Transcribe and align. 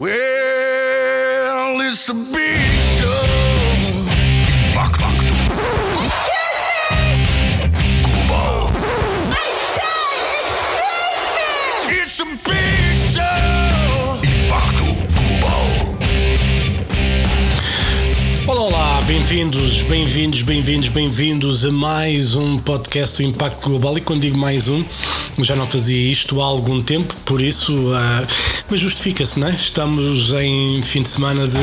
Well, 0.00 1.80
it's 1.80 2.08
a 2.08 2.14
big 2.14 2.68
show. 2.98 3.06
Impacto. 4.66 5.06
Global. 8.02 8.72
It's 11.86 12.18
a 12.18 12.24
big 12.24 12.98
show. 12.98 14.18
Impacto. 14.24 14.84
Olá, 18.48 18.62
olá, 18.62 19.00
bem-vindos, 19.02 19.82
bem-vindos, 19.84 20.42
bem-vindos, 20.42 20.88
bem-vindos 20.88 21.64
a 21.64 21.70
mais 21.70 22.34
um 22.34 22.58
podcast 22.58 23.22
do 23.22 23.28
Impacto 23.28 23.68
Global. 23.68 23.96
E 23.96 24.00
quando 24.00 24.22
digo 24.22 24.36
mais 24.38 24.66
um, 24.68 24.84
já 25.38 25.54
não 25.54 25.68
fazia 25.68 26.10
isto 26.10 26.40
há 26.40 26.44
algum 26.44 26.82
tempo, 26.82 27.14
por 27.24 27.40
isso, 27.40 27.92
ah, 27.94 28.26
mas 28.70 28.80
justifica-se, 28.80 29.38
não 29.38 29.48
é? 29.48 29.52
Estamos 29.52 30.32
em 30.34 30.82
fim 30.82 31.02
de 31.02 31.08
semana 31.08 31.46
de. 31.46 31.58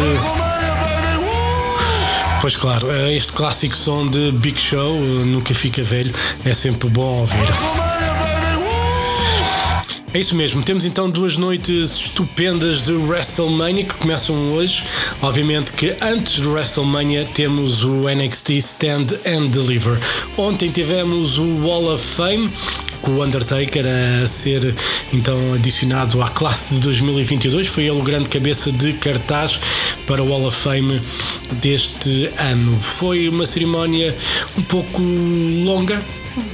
Pois 2.41 2.55
claro, 2.55 2.87
ah, 2.89 3.11
este 3.11 3.33
clássico 3.33 3.75
som 3.75 4.07
de 4.07 4.31
Big 4.31 4.59
Show 4.59 4.97
ah, 4.97 5.25
nunca 5.25 5.53
fica 5.53 5.83
velho, 5.83 6.13
é 6.43 6.53
sempre 6.53 6.89
bom 6.89 7.19
ouvir. 7.19 7.49
É 10.13 10.19
isso 10.19 10.35
mesmo, 10.35 10.61
temos 10.61 10.83
então 10.85 11.09
duas 11.09 11.37
noites 11.37 11.95
estupendas 11.95 12.81
de 12.81 12.91
WrestleMania 12.91 13.85
que 13.85 13.95
começam 13.95 14.35
hoje. 14.51 14.83
Obviamente 15.21 15.71
que 15.71 15.95
antes 16.01 16.41
do 16.41 16.51
WrestleMania 16.51 17.25
temos 17.33 17.85
o 17.85 18.09
NXT 18.09 18.49
Stand 18.57 19.07
and 19.25 19.47
Deliver. 19.51 19.97
Ontem 20.35 20.69
tivemos 20.69 21.37
o 21.37 21.45
Wall 21.65 21.93
of 21.93 22.03
Fame 22.03 22.51
com 23.01 23.11
o 23.11 23.23
Undertaker 23.23 23.85
a 24.23 24.27
ser 24.27 24.73
então 25.13 25.53
adicionado 25.53 26.21
à 26.21 26.29
classe 26.29 26.75
de 26.75 26.79
2022. 26.81 27.67
Foi 27.67 27.83
ele 27.83 27.99
o 27.99 28.03
grande 28.03 28.29
cabeça 28.29 28.71
de 28.71 28.93
cartaz 28.93 29.59
para 30.05 30.23
o 30.23 30.29
Wall 30.29 30.45
of 30.45 30.57
Fame 30.57 31.01
deste 31.53 32.31
ano. 32.37 32.77
Foi 32.79 33.27
uma 33.29 33.45
cerimónia 33.45 34.15
um 34.57 34.61
pouco 34.63 35.01
longa, 35.01 36.01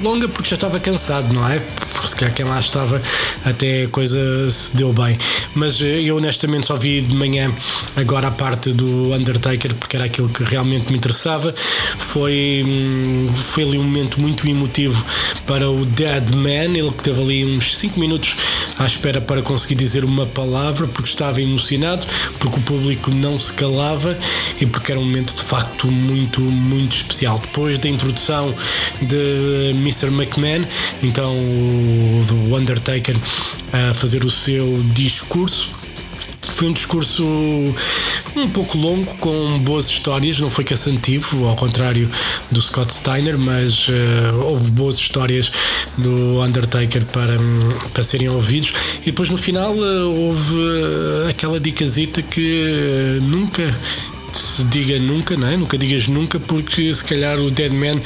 longa 0.02 0.28
porque 0.28 0.50
já 0.50 0.56
estava 0.56 0.80
cansado, 0.80 1.34
não 1.34 1.48
é? 1.48 1.60
Porque 1.94 2.08
se 2.08 2.16
calhar 2.16 2.34
quem 2.34 2.46
lá 2.46 2.60
estava 2.60 3.02
até 3.46 3.84
a 3.84 3.88
coisa 3.88 4.50
se 4.50 4.76
deu 4.76 4.94
bem. 4.94 5.18
Mas 5.56 5.82
eh, 5.82 6.02
eu 6.02 6.18
honestamente 6.18 6.68
só 6.68 6.76
vi 6.76 7.02
de 7.02 7.16
manhã 7.16 7.52
agora 7.96 8.28
a 8.28 8.32
parte 8.32 8.74
do 8.74 9.14
Undertaker 9.14 9.74
porque 9.76 9.96
era 9.96 10.06
aquilo 10.06 10.30
que 10.30 10.44
realmente 10.44 10.92
me 10.92 10.98
interessava. 10.98 11.54
Foi, 11.98 12.64
hum, 12.66 13.30
foi 13.46 13.64
ali 13.64 13.78
um 13.78 13.84
momento 13.84 14.20
muito 14.22 14.48
emotivo 14.48 15.04
para 15.46 15.70
o 15.70 15.86
Dead 15.86 16.36
Man, 16.36 16.78
ele 16.78 16.92
que 16.92 17.04
teve 17.04 17.22
ali 17.22 17.46
uns 17.46 17.76
5 17.78 18.00
minutos 18.00 18.36
à 18.78 18.86
espera 18.86 19.20
para 19.22 19.42
conseguir 19.42 19.76
dizer 19.76 20.04
uma 20.04 20.26
palavra 20.26 20.88
porque 20.88 21.10
estava 21.10 21.42
emocionado, 21.42 22.06
porque 22.40 22.60
o 22.60 22.62
público 22.62 23.14
não 23.14 23.40
se 23.40 23.54
calava 23.54 24.18
e 24.60 24.66
porque 24.66 24.92
era 24.92 25.02
um 25.02 25.06
momento 25.06 25.34
de 25.34 25.42
facto 25.42 25.88
muito, 25.88 26.42
muito 26.42 26.96
especial. 26.96 27.40
Depois 27.40 27.78
da 27.80 27.90
introdução 27.90 28.54
de 29.02 29.67
Mr. 29.70 30.08
McMahon, 30.08 30.66
então 31.04 31.36
do 32.28 32.56
Undertaker 32.56 33.16
a 33.72 33.94
fazer 33.94 34.24
o 34.24 34.32
seu 34.32 34.82
discurso. 34.94 35.70
Foi 36.42 36.70
um 36.70 36.74
discurso 36.74 37.24
um 38.36 38.50
pouco 38.50 38.78
longo, 38.78 39.16
com 39.16 39.60
boas 39.60 39.88
histórias, 39.88 40.40
não 40.40 40.50
foi 40.50 40.64
cansativo, 40.64 41.46
ao 41.46 41.56
contrário 41.56 42.10
do 42.52 42.62
Scott 42.62 42.94
Steiner, 42.94 43.38
mas 43.38 43.88
uh, 43.90 43.92
houve 44.44 44.70
boas 44.72 44.96
histórias 44.96 45.52
do 45.98 46.42
Undertaker 46.42 47.04
para, 47.06 47.38
para 47.94 48.04
serem 48.04 48.30
ouvidos. 48.30 48.74
E 49.02 49.08
depois 49.08 49.30
no 49.30 49.38
final 49.38 49.74
uh, 49.74 50.28
houve 50.28 50.56
uh, 50.56 51.30
aquela 51.30 51.60
dicazita 51.60 52.22
que 52.22 53.20
nunca 53.24 53.76
se 54.32 54.64
diga 54.66 54.98
nunca, 55.00 55.36
não 55.36 55.48
é? 55.48 55.58
Nunca 55.58 55.78
digas 55.78 56.08
nunca, 56.08 56.40
porque 56.40 56.94
se 56.94 57.04
calhar 57.04 57.40
o 57.40 57.50
Dead 57.50 57.72
Man 57.72 58.00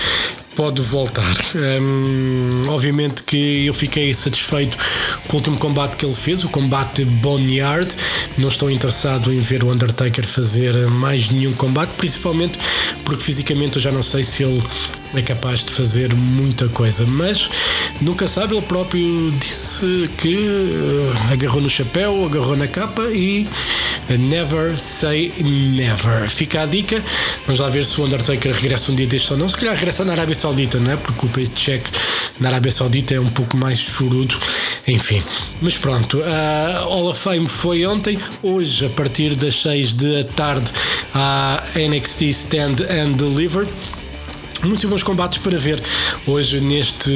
pode 0.56 0.82
voltar. 0.82 1.36
Hum, 1.56 2.66
obviamente 2.70 3.24
que 3.24 3.66
eu 3.66 3.74
fiquei 3.74 4.14
satisfeito 4.14 4.78
com 5.28 5.34
o 5.34 5.40
último 5.40 5.58
combate 5.58 5.98
que 5.98 6.06
ele 6.06 6.16
fez, 6.16 6.44
o 6.44 6.50
combate 6.50 7.06
Boneyard. 7.06 7.94
Não 8.38 8.50
estou 8.50 8.70
interessado 8.70 9.34
em 9.34 9.40
ver 9.40 9.64
o 9.64 9.72
Undertaker 9.72 10.26
fazer 10.26 10.88
mais 10.88 11.30
nenhum 11.30 11.54
combate, 11.54 11.92
principalmente 11.98 12.60
porque 13.04 13.24
fisicamente 13.24 13.78
eu 13.78 13.82
já 13.82 13.92
não 13.92 14.02
sei 14.04 14.24
se 14.24 14.44
ele 14.44 14.62
é 15.14 15.22
capaz 15.22 15.66
de 15.66 15.72
fazer 15.74 16.14
muita 16.14 16.68
coisa, 16.70 17.06
mas 17.06 17.50
nunca 18.00 18.28
sabe. 18.28 18.56
Ele 18.56 18.66
próprio 18.66 19.32
disse 19.40 20.10
que 20.18 20.36
uh, 20.36 21.34
agarrou 21.34 21.62
no 21.62 21.70
chapéu, 21.70 22.26
agarrou 22.26 22.56
na 22.56 22.68
capa 22.68 23.04
e 23.04 23.48
never 24.18 24.78
say 24.78 25.32
never. 25.42 26.30
Fica 26.30 26.62
a 26.62 26.66
dica. 26.66 27.02
Vamos 27.46 27.60
lá 27.60 27.70
ver 27.70 27.84
se 27.84 28.00
o 28.00 28.06
Undertaker 28.06 28.54
regressa 28.54 28.92
um 28.92 28.96
dia 28.96 29.08
deste 29.08 29.32
ou 29.34 29.40
não. 29.40 29.50
Se 29.50 29.58
calhar 29.58 29.76
regressa 29.76 30.06
na 30.06 30.14
Arábia 30.14 30.36
Saudita, 30.36 30.80
não 30.80 30.92
é? 30.92 30.96
Porque 30.96 31.26
o 31.26 31.30
paycheck 31.30 31.84
na 32.40 32.50
Arábia 32.50 32.72
Saudita 32.72 33.14
é 33.14 33.20
um 33.20 33.30
pouco 33.30 33.58
mais 33.58 33.80
chorudo. 33.80 34.36
Enfim, 34.88 35.22
mas 35.62 35.78
pronto. 35.78 36.22
A 36.24 36.80
Hall 36.84 37.10
of 37.10 37.20
Fame 37.20 37.48
foi 37.48 37.86
ontem. 37.86 38.18
Hoje, 38.42 38.86
a 38.86 38.90
partir 38.90 39.36
das 39.36 39.62
6 39.62 39.94
da 39.94 40.24
tarde, 40.36 40.72
a 41.14 41.62
NXT 41.76 42.22
Stand 42.24 42.76
and 42.92 43.18
Deliver 43.18 43.66
muitos 44.64 44.86
bons 44.86 45.04
combates 45.04 45.40
para 45.40 45.58
ver 45.58 45.82
hoje 46.28 46.60
neste 46.60 47.12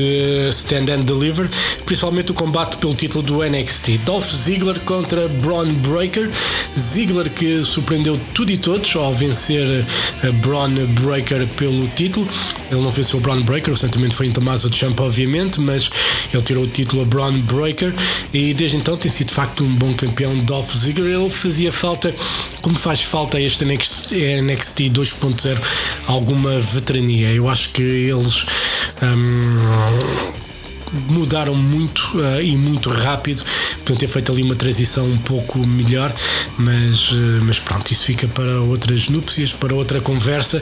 Stand 0.51 0.91
and 0.91 1.01
Deliver, 1.01 1.49
principalmente 1.85 2.31
o 2.31 2.33
combate 2.33 2.77
pelo 2.77 2.93
título 2.93 3.23
do 3.23 3.43
NXT. 3.43 3.99
Dolph 4.05 4.31
Ziggler 4.31 4.79
contra 4.81 5.27
Braun 5.27 5.73
Breaker. 5.75 6.29
Ziggler 6.77 7.29
que 7.29 7.63
surpreendeu 7.63 8.19
tudo 8.33 8.51
e 8.51 8.57
todos 8.57 8.95
ao 8.95 9.13
vencer 9.13 9.85
a 10.23 10.31
Braun 10.31 10.85
Breaker 11.01 11.47
pelo 11.49 11.87
título. 11.89 12.27
Ele 12.71 12.81
não 12.81 12.89
venceu 12.89 13.19
o 13.19 13.21
Braun 13.21 13.43
Breaker, 13.43 13.73
o 13.73 14.11
foi 14.11 14.27
em 14.27 14.31
Tommaso 14.31 14.73
Ciampa, 14.73 15.03
obviamente, 15.03 15.59
mas 15.61 15.89
ele 16.33 16.43
tirou 16.43 16.63
o 16.63 16.67
título 16.67 17.03
a 17.03 17.05
Braun 17.05 17.39
Breaker 17.41 17.93
e 18.33 18.53
desde 18.53 18.77
então 18.77 18.97
tem 18.97 19.09
sido 19.09 19.27
de 19.27 19.33
facto 19.33 19.63
um 19.63 19.73
bom 19.75 19.93
campeão 19.93 20.37
Dolph 20.39 20.73
Ziggler. 20.75 21.19
Ele 21.19 21.29
fazia 21.29 21.71
falta, 21.71 22.13
como 22.61 22.75
faz 22.75 23.01
falta 23.01 23.37
a 23.37 23.41
este 23.41 23.63
NXT, 23.65 24.13
NXT 24.41 24.79
2.0, 24.91 25.57
alguma 26.07 26.59
veterania. 26.59 27.34
Eu 27.35 27.49
acho 27.49 27.69
que 27.69 27.83
eles. 27.83 28.45
hum, 29.03 30.44
mudaram 31.09 31.55
muito 31.55 32.11
uh, 32.15 32.41
e 32.41 32.55
muito 32.55 32.89
rápido, 32.89 33.43
portanto 33.75 33.99
ter 33.99 34.07
feito 34.07 34.31
ali 34.31 34.43
uma 34.43 34.55
transição 34.55 35.05
um 35.05 35.17
pouco 35.17 35.59
melhor, 35.59 36.13
mas, 36.57 37.11
uh, 37.11 37.41
mas 37.43 37.59
pronto, 37.59 37.91
isso 37.91 38.05
fica 38.05 38.27
para 38.27 38.61
outras 38.61 39.09
núpcias, 39.09 39.53
para 39.53 39.73
outra 39.73 40.01
conversa. 40.01 40.61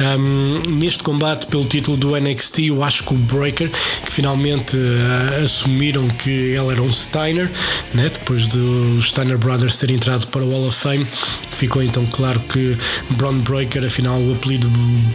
Um, 0.00 0.70
neste 0.70 1.02
combate 1.02 1.46
pelo 1.46 1.64
título 1.64 1.96
do 1.96 2.18
NXT, 2.18 2.60
eu 2.66 2.82
acho 2.82 3.04
que 3.04 3.14
o 3.14 3.16
Breaker, 3.16 3.70
que 4.04 4.12
finalmente 4.12 4.76
uh, 4.76 5.44
assumiram 5.44 6.06
que 6.08 6.30
ele 6.30 6.72
era 6.72 6.82
um 6.82 6.92
Steiner, 6.92 7.50
né? 7.92 8.08
depois 8.08 8.46
dos 8.46 9.08
Steiner 9.08 9.38
Brothers 9.38 9.78
terem 9.78 9.96
entrado 9.96 10.26
para 10.28 10.42
o 10.42 10.50
Hall 10.50 10.68
of 10.68 10.78
Fame, 10.78 11.06
ficou 11.52 11.82
então 11.82 12.06
claro 12.06 12.40
que 12.40 12.76
Braun 13.10 13.40
Breaker, 13.40 13.84
afinal 13.84 14.20
o 14.20 14.32
apelido 14.32 14.68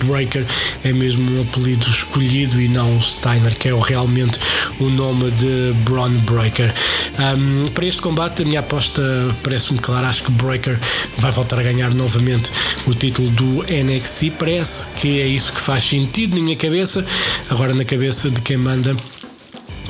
Breaker 0.03 0.45
é 0.83 0.93
mesmo 0.93 1.37
um 1.37 1.41
apelido 1.41 1.89
escolhido 1.89 2.61
e 2.61 2.67
não 2.67 2.99
Steiner, 3.01 3.55
que 3.57 3.69
é 3.69 3.73
o 3.73 3.79
realmente 3.79 4.39
o 4.79 4.89
nome 4.89 5.31
de 5.31 5.73
Braun 5.85 6.11
Breaker. 6.19 6.73
Um, 7.19 7.69
para 7.71 7.85
este 7.85 8.01
combate, 8.01 8.43
a 8.43 8.45
minha 8.45 8.59
aposta 8.59 9.01
parece-me 9.43 9.79
clara. 9.79 10.07
Acho 10.07 10.23
que 10.23 10.31
Breaker 10.31 10.77
vai 11.17 11.31
voltar 11.31 11.59
a 11.59 11.63
ganhar 11.63 11.93
novamente 11.93 12.51
o 12.87 12.93
título 12.93 13.29
do 13.31 13.63
NXT. 13.63 14.31
Parece 14.37 14.87
que 14.95 15.19
é 15.21 15.27
isso 15.27 15.51
que 15.51 15.59
faz 15.59 15.83
sentido 15.83 16.37
na 16.37 16.43
minha 16.43 16.55
cabeça. 16.55 17.05
Agora, 17.49 17.73
na 17.73 17.83
cabeça 17.83 18.29
de 18.29 18.41
quem 18.41 18.57
manda 18.57 18.95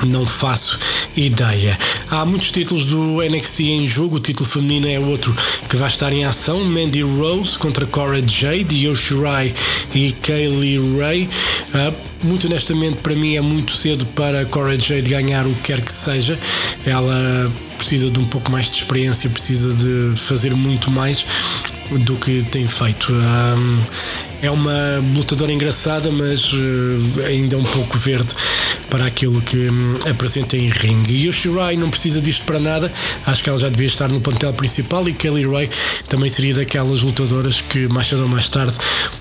não 0.06 0.26
faço 0.26 0.78
ideia. 1.16 1.78
Há 2.10 2.24
muitos 2.24 2.50
títulos 2.50 2.84
do 2.84 3.18
NXT 3.22 3.60
em 3.60 3.86
jogo. 3.86 4.16
O 4.16 4.20
título 4.20 4.48
feminino 4.48 4.88
é 4.88 4.98
outro 4.98 5.34
que 5.68 5.76
vai 5.76 5.88
estar 5.88 6.12
em 6.12 6.24
ação. 6.24 6.64
Mandy 6.64 7.02
Rose 7.02 7.58
contra 7.58 7.86
Cora 7.86 8.22
Jade, 8.26 8.86
Yoshirai 8.86 9.54
e 9.94 10.12
Kaylee 10.12 10.98
Ray. 10.98 11.28
Uh, 11.74 11.94
muito 12.22 12.46
honestamente, 12.46 12.98
para 12.98 13.14
mim 13.14 13.36
é 13.36 13.40
muito 13.40 13.72
cedo 13.72 14.04
para 14.06 14.44
Cora 14.44 14.78
Jade 14.78 15.08
ganhar 15.08 15.46
o 15.46 15.54
que 15.54 15.62
quer 15.62 15.80
que 15.80 15.92
seja. 15.92 16.38
Ela 16.84 17.50
precisa 17.78 18.10
de 18.10 18.20
um 18.20 18.24
pouco 18.24 18.50
mais 18.52 18.70
de 18.70 18.76
experiência, 18.76 19.30
precisa 19.30 19.74
de 19.74 20.12
fazer 20.16 20.54
muito 20.54 20.90
mais 20.90 21.24
do 21.90 22.14
que 22.16 22.42
tem 22.44 22.66
feito. 22.66 23.12
Um, 23.12 23.80
é 24.42 24.50
uma 24.50 25.02
lutadora 25.14 25.52
engraçada, 25.52 26.10
mas 26.10 26.52
uh, 26.52 27.26
ainda 27.26 27.56
um 27.56 27.64
pouco 27.64 27.96
verde 27.98 28.32
para 28.88 29.06
aquilo 29.06 29.40
que 29.40 29.68
um, 29.68 29.98
apresenta 30.10 30.56
em 30.56 30.68
ringue. 30.68 31.12
E 31.12 31.26
Yoshirai 31.26 31.76
não 31.76 31.90
precisa 31.90 32.20
disto 32.20 32.44
para 32.44 32.58
nada, 32.58 32.92
acho 33.26 33.42
que 33.42 33.48
ela 33.48 33.58
já 33.58 33.68
devia 33.68 33.86
estar 33.86 34.08
no 34.10 34.20
plantel 34.20 34.52
principal 34.52 35.08
e 35.08 35.12
Kelly 35.12 35.46
Ray 35.46 35.70
também 36.08 36.28
seria 36.28 36.54
daquelas 36.54 37.00
lutadoras 37.00 37.60
que 37.60 37.86
mais 37.88 38.06
cedo 38.08 38.22
ou 38.22 38.28
mais 38.28 38.48
tarde 38.48 38.76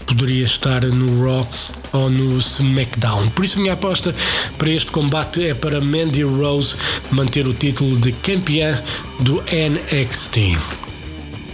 poderia 0.06 0.46
estar 0.46 0.84
no 0.86 1.24
Raw 1.24 1.48
ou 1.94 2.10
no 2.10 2.38
SmackDown. 2.38 3.30
Por 3.30 3.46
isso, 3.46 3.60
minha 3.60 3.74
aposta 3.74 4.16
para 4.58 4.70
este 4.70 4.92
combate 4.92 5.46
é 5.46 5.54
para 5.54 5.82
Mandy 5.82 6.24
Rose 6.24 6.76
manter 7.12 7.48
o 7.48 7.54
título 7.54 7.98
de 7.98 8.12
campeã 8.12 8.82
do 9.20 9.42
NXT. 9.44 10.79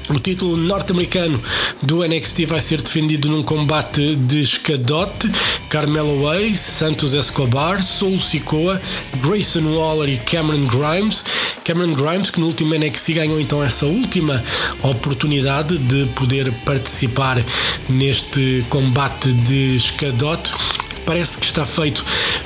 O 0.07 0.19
título 0.19 0.56
norte-americano 0.56 1.40
do 1.81 2.07
NXT 2.07 2.46
vai 2.46 2.62
ser 2.62 2.80
defendido 2.80 3.28
num 3.28 3.42
combate 3.42 4.16
de 4.16 4.40
escadote. 4.40 5.31
Carmelo 5.68 6.30
Hayes, 6.30 6.60
Santos 6.60 7.16
Escobar, 7.16 7.84
Soul 7.84 8.19
Sikoa, 8.19 8.80
Grayson 9.24 9.75
Waller 9.75 10.10
e 10.10 10.18
Cameron 10.18 10.68
Grimes. 10.68 11.24
Cameron 11.63 11.94
Grimes 11.94 12.30
que 12.30 12.40
no 12.40 12.46
último 12.46 12.75
NXT 12.75 13.13
ganhou 13.13 13.40
então 13.42 13.63
essa 13.63 13.88
última 13.88 14.44
oportunidade 14.84 15.75
de 15.80 16.06
poder 16.13 16.51
participar 16.66 17.44
neste 17.90 18.63
combate 18.69 19.34
de 19.34 19.75
escadote 19.75 20.51
parece 21.06 21.38
que 21.38 21.46
está 21.46 21.66
feito 21.66 22.04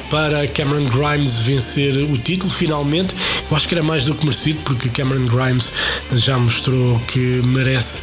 para 0.09 0.47
Cameron 0.47 0.85
Grimes 0.85 1.39
vencer 1.39 1.97
o 1.97 2.17
título 2.17 2.51
finalmente. 2.51 3.15
Eu 3.49 3.55
acho 3.55 3.67
que 3.67 3.75
era 3.75 3.83
mais 3.83 4.05
do 4.05 4.13
que 4.13 4.25
merecido, 4.25 4.59
porque 4.65 4.89
Cameron 4.89 5.25
Grimes 5.25 5.71
já 6.11 6.37
mostrou 6.37 6.99
que 7.07 7.41
merece 7.43 8.01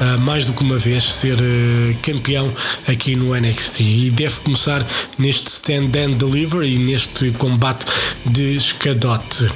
uh, 0.00 0.18
mais 0.20 0.44
do 0.44 0.52
que 0.52 0.62
uma 0.62 0.78
vez 0.78 1.02
ser 1.02 1.36
uh, 1.40 1.96
campeão 2.02 2.52
aqui 2.88 3.16
no 3.16 3.34
NXT 3.34 3.80
e 3.80 4.10
deve 4.10 4.40
começar 4.40 4.84
neste 5.18 5.48
stand 5.48 5.92
and 5.96 6.16
deliver 6.18 6.62
e 6.62 6.78
neste 6.78 7.30
combate 7.32 7.86
de 8.26 8.56
escadote. 8.56 9.48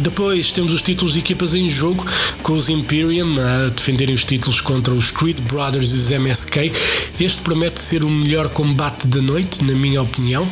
Depois 0.00 0.52
temos 0.52 0.72
os 0.72 0.82
títulos 0.82 1.14
de 1.14 1.20
equipas 1.20 1.54
em 1.54 1.68
jogo, 1.70 2.06
com 2.42 2.52
os 2.52 2.68
Imperium 2.68 3.36
a 3.40 3.68
defenderem 3.68 4.14
os 4.14 4.24
títulos 4.24 4.60
contra 4.60 4.92
os 4.92 5.10
Creed 5.10 5.40
Brothers 5.40 5.92
e 5.92 5.96
os 5.96 6.10
MSK. 6.10 6.72
Este 7.18 7.40
promete 7.40 7.80
ser 7.80 8.04
o 8.04 8.10
melhor 8.10 8.48
combate 8.50 9.06
da 9.06 9.20
noite, 9.20 9.64
na 9.64 9.74
minha 9.74 10.02
opinião. 10.02 10.46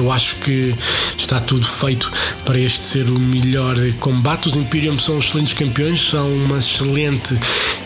Eu 0.00 0.10
acho 0.10 0.36
que 0.36 0.74
está 1.18 1.38
tudo 1.38 1.66
feito 1.66 2.10
para 2.46 2.58
este 2.58 2.82
ser 2.82 3.10
o 3.10 3.18
melhor 3.18 3.76
combate. 4.00 4.48
Os 4.48 4.56
Imperium 4.56 4.98
são 4.98 5.18
excelentes 5.18 5.52
campeões, 5.52 6.00
são 6.08 6.32
uma 6.32 6.58
excelente 6.58 7.38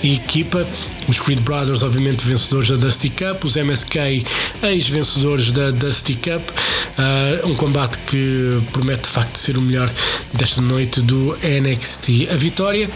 equipa. 0.03 0.65
Os 1.09 1.19
Creed 1.19 1.41
Brothers, 1.41 1.83
obviamente, 1.83 2.25
vencedores 2.25 2.69
da 2.69 2.77
Dusty 2.77 3.11
Cup, 3.11 3.45
os 3.45 3.57
MSK, 3.57 4.25
ex-vencedores 4.63 5.51
da 5.51 5.73
Dusty 5.73 6.15
Cup. 6.15 6.49
Uh, 6.97 7.49
um 7.49 7.55
combate 7.57 7.99
que 8.07 8.61
promete 8.71 9.03
de 9.03 9.09
facto 9.09 9.37
ser 9.37 9.59
o 9.59 9.61
melhor 9.61 9.91
desta 10.33 10.63
noite 10.63 11.01
do 11.01 11.37
NXT. 11.43 12.29
A 12.33 12.37
vitória 12.37 12.89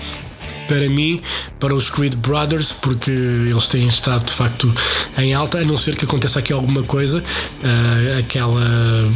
para 0.68 0.88
mim, 0.88 1.20
para 1.58 1.74
os 1.74 1.90
Creed 1.90 2.14
Brothers, 2.16 2.72
porque 2.72 3.10
eles 3.10 3.66
têm 3.66 3.88
estado 3.88 4.26
de 4.26 4.32
facto 4.32 4.72
em 5.16 5.34
alta, 5.34 5.58
a 5.58 5.64
não 5.64 5.76
ser 5.76 5.96
que 5.96 6.04
aconteça 6.04 6.38
aqui 6.38 6.52
alguma 6.52 6.82
coisa, 6.84 7.18
uh, 7.18 8.18
aquela 8.20 9.08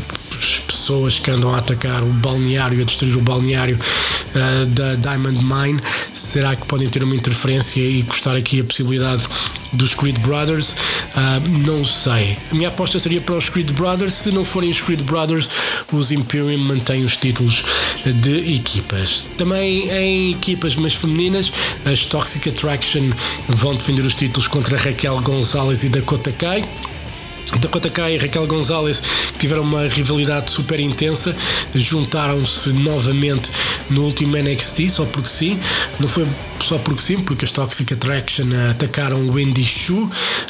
pessoas 0.60 1.18
que 1.18 1.30
andam 1.30 1.52
a 1.54 1.58
atacar 1.58 2.02
o 2.02 2.06
balneário, 2.06 2.80
a 2.80 2.84
destruir 2.84 3.16
o 3.16 3.20
balneário 3.20 3.78
uh, 3.78 4.66
da 4.66 4.94
Diamond 4.94 5.38
Mine, 5.44 5.80
será 6.12 6.54
que 6.56 6.66
podem 6.66 6.88
ter 6.88 7.02
uma 7.02 7.14
interferência 7.14 7.80
e 7.80 8.02
custar 8.02 8.36
aqui 8.36 8.60
a 8.60 8.64
possibilidade 8.64 9.26
dos 9.72 9.94
Creed 9.94 10.18
Brothers? 10.18 10.72
Uh, 11.14 11.66
não 11.66 11.84
sei. 11.84 12.36
A 12.50 12.54
minha 12.54 12.68
aposta 12.68 12.98
seria 12.98 13.20
para 13.20 13.36
os 13.36 13.48
Creed 13.48 13.70
Brothers. 13.72 14.14
Se 14.14 14.30
não 14.30 14.44
forem 14.44 14.70
os 14.70 14.80
Creed 14.80 15.02
Brothers, 15.02 15.48
os 15.92 16.12
Imperium 16.12 16.58
mantêm 16.58 17.04
os 17.04 17.16
títulos 17.16 17.64
de 18.04 18.54
equipas. 18.54 19.30
Também 19.36 19.88
em 19.90 20.32
equipas 20.32 20.76
mais 20.76 20.94
femininas, 20.94 21.52
as 21.84 22.04
Toxic 22.06 22.48
Attraction 22.48 23.10
vão 23.48 23.74
defender 23.74 24.02
os 24.02 24.14
títulos 24.14 24.48
contra 24.48 24.76
Raquel 24.76 25.20
Gonzalez 25.20 25.84
e 25.84 25.88
Dakota 25.88 26.32
Kai. 26.32 26.64
Dakota 27.58 27.90
Kai 27.90 28.14
e 28.14 28.16
Raquel 28.16 28.46
Gonzalez 28.46 29.00
que 29.00 29.38
tiveram 29.38 29.62
uma 29.62 29.88
rivalidade 29.88 30.50
super 30.50 30.80
intensa, 30.80 31.34
juntaram-se 31.74 32.72
novamente 32.72 33.50
no 33.90 34.02
último 34.04 34.36
NXT, 34.36 34.88
só 34.88 35.04
porque 35.04 35.28
sim. 35.28 35.58
Não 35.98 36.08
foi 36.08 36.26
só 36.62 36.78
porque 36.78 37.02
sim, 37.02 37.20
porque 37.20 37.44
as 37.44 37.50
Toxic 37.50 37.92
Attraction 37.92 38.46
atacaram 38.70 39.28
Wendy 39.30 39.64
Shu, 39.64 39.94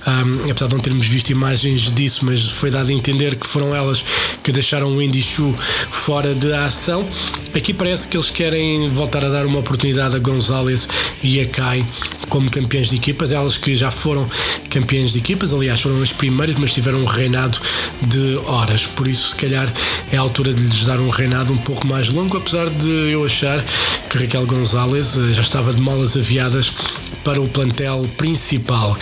um, 0.06 0.50
apesar 0.50 0.66
de 0.68 0.74
não 0.74 0.80
termos 0.80 1.06
visto 1.06 1.30
imagens 1.30 1.90
disso, 1.90 2.24
mas 2.24 2.42
foi 2.50 2.70
dado 2.70 2.90
a 2.90 2.92
entender 2.92 3.34
que 3.36 3.46
foram 3.46 3.74
elas 3.74 4.04
que 4.42 4.52
deixaram 4.52 4.94
Wendy 4.94 5.22
Shu 5.22 5.54
fora 5.90 6.34
de 6.34 6.52
ação. 6.52 7.06
Aqui 7.54 7.72
parece 7.72 8.08
que 8.08 8.16
eles 8.16 8.30
querem 8.30 8.90
voltar 8.90 9.24
a 9.24 9.28
dar 9.28 9.46
uma 9.46 9.58
oportunidade 9.58 10.16
a 10.16 10.18
Gonzalez 10.18 10.88
e 11.22 11.40
a 11.40 11.46
Kai 11.46 11.84
como 12.28 12.50
campeões 12.50 12.88
de 12.88 12.96
equipas, 12.96 13.30
elas 13.30 13.58
que 13.58 13.74
já 13.74 13.90
foram 13.90 14.26
campeãs 14.70 15.12
de 15.12 15.18
equipas, 15.18 15.52
aliás, 15.52 15.82
foram 15.82 16.00
as 16.02 16.12
primeiras, 16.12 16.56
mas 16.56 16.72
tiveram 16.72 16.91
um 16.94 17.04
reinado 17.04 17.58
de 18.02 18.36
horas, 18.46 18.86
por 18.86 19.06
isso, 19.08 19.30
se 19.30 19.36
calhar, 19.36 19.72
é 20.12 20.16
a 20.16 20.20
altura 20.20 20.52
de 20.52 20.62
lhes 20.62 20.84
dar 20.84 20.98
um 20.98 21.08
reinado 21.08 21.52
um 21.52 21.58
pouco 21.58 21.86
mais 21.86 22.08
longo, 22.10 22.36
apesar 22.36 22.68
de 22.68 22.90
eu 23.10 23.24
achar 23.24 23.64
que 24.08 24.18
Raquel 24.18 24.46
Gonzalez 24.46 25.16
eh, 25.16 25.32
já 25.32 25.42
estava 25.42 25.72
de 25.72 25.80
malas 25.80 26.16
aviadas 26.16 26.72
para 27.24 27.40
o 27.40 27.48
plantel 27.48 28.02
principal. 28.16 28.96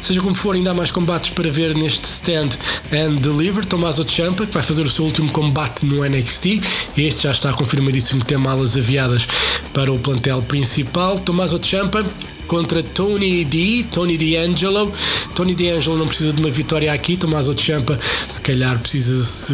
Seja 0.00 0.20
como 0.20 0.34
for, 0.34 0.54
ainda 0.54 0.70
há 0.70 0.74
mais 0.74 0.90
combates 0.90 1.30
para 1.30 1.50
ver 1.50 1.74
neste 1.74 2.04
stand 2.04 2.50
and 2.92 3.14
deliver. 3.22 3.64
Tommaso 3.64 4.06
Ciampa, 4.06 4.44
que 4.44 4.52
vai 4.52 4.62
fazer 4.62 4.82
o 4.82 4.90
seu 4.90 5.04
último 5.04 5.30
combate 5.30 5.86
no 5.86 6.04
NXT. 6.04 6.60
Este 6.96 7.22
já 7.22 7.32
está 7.32 7.52
confirmadíssimo 7.52 8.20
que 8.20 8.26
tem 8.26 8.36
malas 8.36 8.76
aviadas 8.76 9.26
para 9.72 9.90
o 9.90 9.98
plantel 9.98 10.42
principal. 10.42 11.18
Tommaso 11.18 11.58
Ciampa 11.62 12.04
contra 12.46 12.82
Tony 12.82 13.44
D, 13.44 13.84
Tony 13.92 14.16
D'Angelo. 14.16 14.92
Tony 15.34 15.54
D'Angelo 15.54 15.98
não 15.98 16.06
precisa 16.06 16.32
de 16.32 16.40
uma 16.40 16.50
vitória 16.50 16.92
aqui, 16.92 17.16
Tommaso 17.16 17.54
Ciampa 17.58 17.98
se 18.28 18.40
calhar 18.40 18.78
precisa-se 18.78 19.52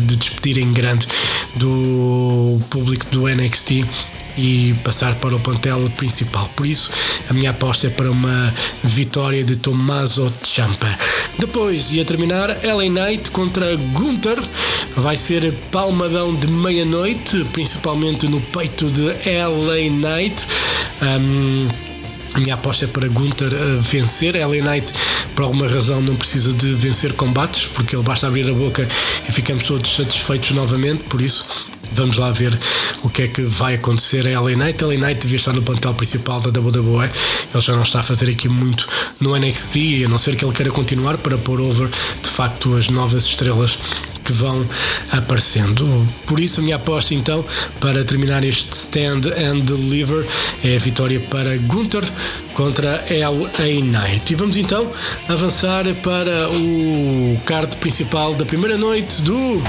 de 0.00 0.16
despedir 0.16 0.58
em 0.58 0.72
grande 0.72 1.06
do 1.56 2.60
público 2.70 3.06
do 3.10 3.26
NXT 3.28 3.84
e 4.36 4.74
passar 4.84 5.14
para 5.16 5.34
o 5.34 5.40
plantel 5.40 5.78
principal. 5.96 6.48
Por 6.56 6.66
isso, 6.66 6.90
a 7.28 7.32
minha 7.32 7.50
aposta 7.50 7.88
é 7.88 7.90
para 7.90 8.10
uma 8.10 8.54
vitória 8.84 9.44
de 9.44 9.56
Tommaso 9.56 10.30
Ciampa. 10.42 10.88
Depois, 11.38 11.92
e 11.92 12.00
a 12.00 12.04
terminar, 12.04 12.48
LA 12.62 12.88
Knight 12.88 13.30
contra 13.30 13.76
Gunther. 13.76 14.38
Vai 14.96 15.16
ser 15.16 15.52
palmadão 15.70 16.34
de 16.34 16.48
meia-noite, 16.48 17.44
principalmente 17.52 18.26
no 18.26 18.40
peito 18.40 18.90
de 18.90 19.02
LA 19.04 19.90
Knight. 19.90 20.46
Um, 21.02 21.89
a 22.34 22.40
minha 22.40 22.54
aposta 22.54 22.84
é 22.84 22.88
para 22.88 23.08
Gunther 23.08 23.52
uh, 23.52 23.80
vencer. 23.80 24.34
LA 24.36 24.62
Knight, 24.62 24.92
por 25.34 25.44
alguma 25.44 25.66
razão, 25.66 26.00
não 26.00 26.14
precisa 26.14 26.52
de 26.52 26.74
vencer 26.74 27.12
combates, 27.14 27.66
porque 27.66 27.96
ele 27.96 28.02
basta 28.02 28.26
abrir 28.26 28.48
a 28.48 28.54
boca 28.54 28.88
e 29.28 29.32
ficamos 29.32 29.62
todos 29.64 29.94
satisfeitos 29.94 30.50
novamente. 30.52 31.04
Por 31.04 31.20
isso, 31.20 31.46
vamos 31.92 32.18
lá 32.18 32.30
ver 32.30 32.56
o 33.02 33.08
que 33.08 33.22
é 33.22 33.28
que 33.28 33.42
vai 33.42 33.74
acontecer 33.74 34.26
a 34.26 34.40
LA 34.40 34.52
Knight. 34.52 34.82
LA 34.82 34.94
Knight 34.94 35.20
devia 35.20 35.36
estar 35.36 35.52
no 35.52 35.62
plantel 35.62 35.94
principal 35.94 36.40
da 36.40 36.60
WWE. 36.60 37.10
Ele 37.52 37.60
já 37.60 37.74
não 37.74 37.82
está 37.82 38.00
a 38.00 38.02
fazer 38.02 38.30
aqui 38.30 38.48
muito 38.48 38.86
no 39.20 39.36
NXT, 39.36 40.04
a 40.06 40.08
não 40.08 40.18
ser 40.18 40.36
que 40.36 40.44
ele 40.44 40.54
queira 40.54 40.70
continuar 40.70 41.18
para 41.18 41.36
pôr 41.36 41.60
over 41.60 41.88
de 41.88 42.28
facto 42.28 42.76
as 42.76 42.88
novas 42.88 43.24
estrelas 43.24 43.78
que 44.24 44.32
vão 44.32 44.66
aparecendo. 45.12 45.86
Por 46.26 46.40
isso, 46.40 46.60
a 46.60 46.62
minha 46.62 46.76
aposta 46.76 47.14
então 47.14 47.44
para 47.80 48.04
terminar 48.04 48.44
este 48.44 48.72
stand 48.74 49.20
and 49.36 49.60
deliver 49.60 50.24
é 50.64 50.76
a 50.76 50.78
vitória 50.78 51.20
para 51.20 51.56
Gunther 51.58 52.04
contra 52.54 53.04
LA 53.10 53.80
Knight. 53.82 54.32
E 54.32 54.34
vamos 54.34 54.56
então 54.56 54.90
avançar 55.28 55.84
para 56.02 56.48
o 56.50 57.40
card 57.44 57.76
principal 57.76 58.34
da 58.34 58.44
primeira 58.44 58.76
noite 58.76 59.22
do. 59.22 59.62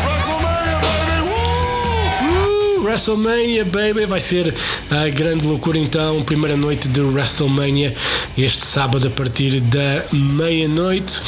WrestleMania, 2.81 3.63
baby, 3.63 4.05
vai 4.05 4.20
ser 4.20 4.53
a 4.89 5.08
grande 5.08 5.48
loucura 5.48 5.77
então, 5.77 6.24
primeira 6.24 6.58
noite 6.58 6.89
de 6.89 7.00
WrestleMania 7.00 7.96
este 8.38 8.65
sábado 8.65 9.08
a 9.08 9.12
partir 9.12 9.60
da 9.62 10.03
meia-noite. 10.12 11.22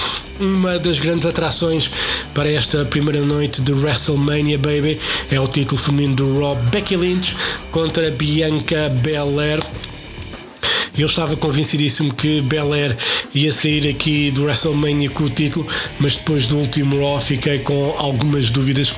Uma 0.43 0.77
das 0.77 0.99
grandes 0.99 1.25
atrações 1.25 1.89
para 2.33 2.51
esta 2.51 2.83
primeira 2.83 3.21
noite 3.21 3.61
de 3.61 3.71
WrestleMania, 3.71 4.57
baby, 4.57 4.99
é 5.31 5.39
o 5.39 5.47
título 5.47 5.79
feminino 5.79 6.15
do 6.15 6.39
Raw 6.41 6.53
Becky 6.69 6.97
Lynch 6.97 7.33
contra 7.71 8.11
Bianca 8.11 8.89
Belair. 8.89 9.63
Eu 10.97 11.05
estava 11.05 11.37
convencidíssimo 11.37 12.13
que 12.13 12.41
Belair 12.41 12.93
ia 13.33 13.53
sair 13.53 13.87
aqui 13.87 14.31
do 14.31 14.43
WrestleMania 14.43 15.09
com 15.11 15.23
o 15.23 15.29
título, 15.29 15.65
mas 15.97 16.17
depois 16.17 16.45
do 16.45 16.57
último 16.57 16.99
Raw 16.99 17.21
fiquei 17.21 17.59
com 17.59 17.95
algumas 17.97 18.49
dúvidas 18.49 18.93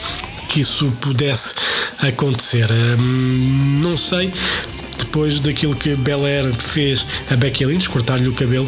que 0.50 0.62
isso 0.62 0.92
pudesse 1.00 1.54
acontecer. 2.02 2.68
Hum, 2.72 3.80
não 3.84 3.96
sei, 3.96 4.34
depois 4.98 5.40
daquilo 5.40 5.76
que 5.76 5.96
Belair 5.96 6.52
fez 6.56 7.06
a 7.30 7.36
Becky 7.36 7.68
Lynch, 7.68 7.88
cortar-lhe 7.88 8.28
o 8.28 8.34
cabelo, 8.34 8.68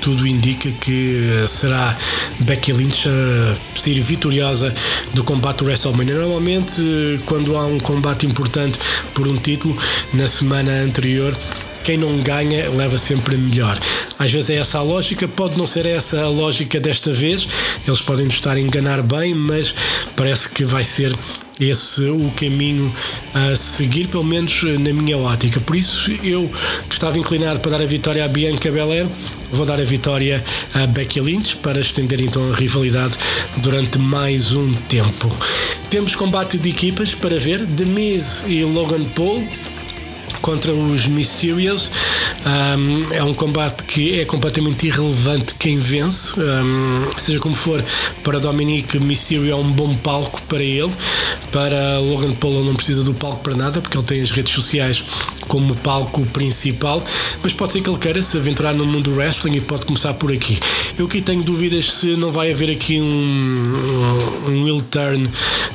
tudo 0.00 0.26
indica 0.26 0.70
que 0.70 1.44
será 1.46 1.96
Becky 2.40 2.72
Lynch 2.72 3.08
a 3.08 3.78
sair 3.78 4.00
vitoriosa 4.00 4.74
do 5.14 5.22
combate 5.22 5.58
do 5.58 5.66
WrestleMania. 5.66 6.14
Normalmente, 6.14 7.20
quando 7.26 7.56
há 7.56 7.66
um 7.66 7.78
combate 7.78 8.26
importante 8.26 8.78
por 9.14 9.28
um 9.28 9.36
título, 9.36 9.76
na 10.14 10.26
semana 10.26 10.72
anterior, 10.82 11.36
quem 11.82 11.96
não 11.96 12.18
ganha 12.18 12.68
leva 12.70 12.98
sempre 12.98 13.36
melhor. 13.36 13.78
Às 14.18 14.32
vezes 14.32 14.50
é 14.50 14.56
essa 14.56 14.78
a 14.78 14.82
lógica, 14.82 15.26
pode 15.26 15.56
não 15.56 15.66
ser 15.66 15.86
essa 15.86 16.20
a 16.22 16.28
lógica 16.28 16.78
desta 16.78 17.12
vez, 17.12 17.46
eles 17.86 18.00
podem 18.00 18.26
nos 18.26 18.34
estar 18.34 18.52
a 18.52 18.60
enganar 18.60 19.02
bem, 19.02 19.34
mas 19.34 19.74
parece 20.14 20.48
que 20.48 20.64
vai 20.64 20.84
ser 20.84 21.14
esse 21.60 22.08
o 22.08 22.30
caminho 22.36 22.92
a 23.34 23.54
seguir, 23.54 24.08
pelo 24.08 24.24
menos 24.24 24.62
na 24.62 24.92
minha 24.92 25.18
ótica. 25.18 25.60
Por 25.60 25.76
isso, 25.76 26.10
eu 26.22 26.50
que 26.88 26.94
estava 26.94 27.18
inclinado 27.18 27.60
para 27.60 27.72
dar 27.72 27.82
a 27.82 27.86
vitória 27.86 28.24
a 28.24 28.28
Bianca 28.28 28.70
Belair, 28.70 29.06
vou 29.52 29.66
dar 29.66 29.80
a 29.80 29.84
vitória 29.84 30.42
a 30.74 30.86
Becky 30.86 31.20
Lynch 31.20 31.56
para 31.56 31.80
estender 31.80 32.20
então 32.20 32.52
a 32.52 32.56
rivalidade 32.56 33.14
durante 33.58 33.98
mais 33.98 34.52
um 34.52 34.72
tempo. 34.88 35.30
Temos 35.90 36.16
combate 36.16 36.56
de 36.56 36.70
equipas 36.70 37.14
para 37.14 37.38
ver: 37.38 37.66
The 37.66 37.84
Miz 37.84 38.44
e 38.46 38.64
Logan 38.64 39.04
Paul 39.14 39.46
contra 40.40 40.72
os 40.72 41.06
Mysterios. 41.06 41.90
Um, 42.44 43.12
é 43.12 43.22
um 43.22 43.34
combate 43.34 43.84
que 43.84 44.20
é 44.20 44.24
completamente 44.24 44.86
irrelevante 44.86 45.54
quem 45.54 45.78
vence, 45.78 46.34
um, 46.40 47.18
seja 47.18 47.38
como 47.38 47.54
for, 47.54 47.84
para 48.22 48.38
Dominic 48.38 48.98
Mysterio 48.98 49.50
é 49.50 49.54
um 49.54 49.70
bom 49.72 49.94
palco 49.96 50.40
para 50.48 50.62
ele. 50.62 50.92
Para 51.52 51.98
Logan 51.98 52.32
Paul 52.32 52.64
não 52.64 52.74
precisa 52.74 53.02
do 53.02 53.12
palco 53.12 53.42
para 53.42 53.54
nada, 53.54 53.80
porque 53.80 53.96
ele 53.96 54.06
tem 54.06 54.20
as 54.20 54.30
redes 54.30 54.52
sociais 54.52 55.04
como 55.48 55.74
palco 55.74 56.24
principal, 56.26 57.02
mas 57.42 57.52
pode 57.52 57.72
ser 57.72 57.80
que 57.80 57.90
ele 57.90 57.98
queira 57.98 58.22
se 58.22 58.36
aventurar 58.36 58.72
no 58.72 58.84
mundo 58.84 59.10
do 59.10 59.16
wrestling 59.16 59.56
e 59.56 59.60
pode 59.60 59.84
começar 59.84 60.14
por 60.14 60.32
aqui. 60.32 60.58
Eu 60.96 61.06
aqui 61.06 61.20
tenho 61.20 61.42
dúvidas 61.42 61.92
se 61.92 62.14
não 62.16 62.30
vai 62.30 62.52
haver 62.52 62.70
aqui 62.70 63.00
um, 63.00 64.46
um 64.46 64.66
heel 64.66 64.80
turn 64.80 65.28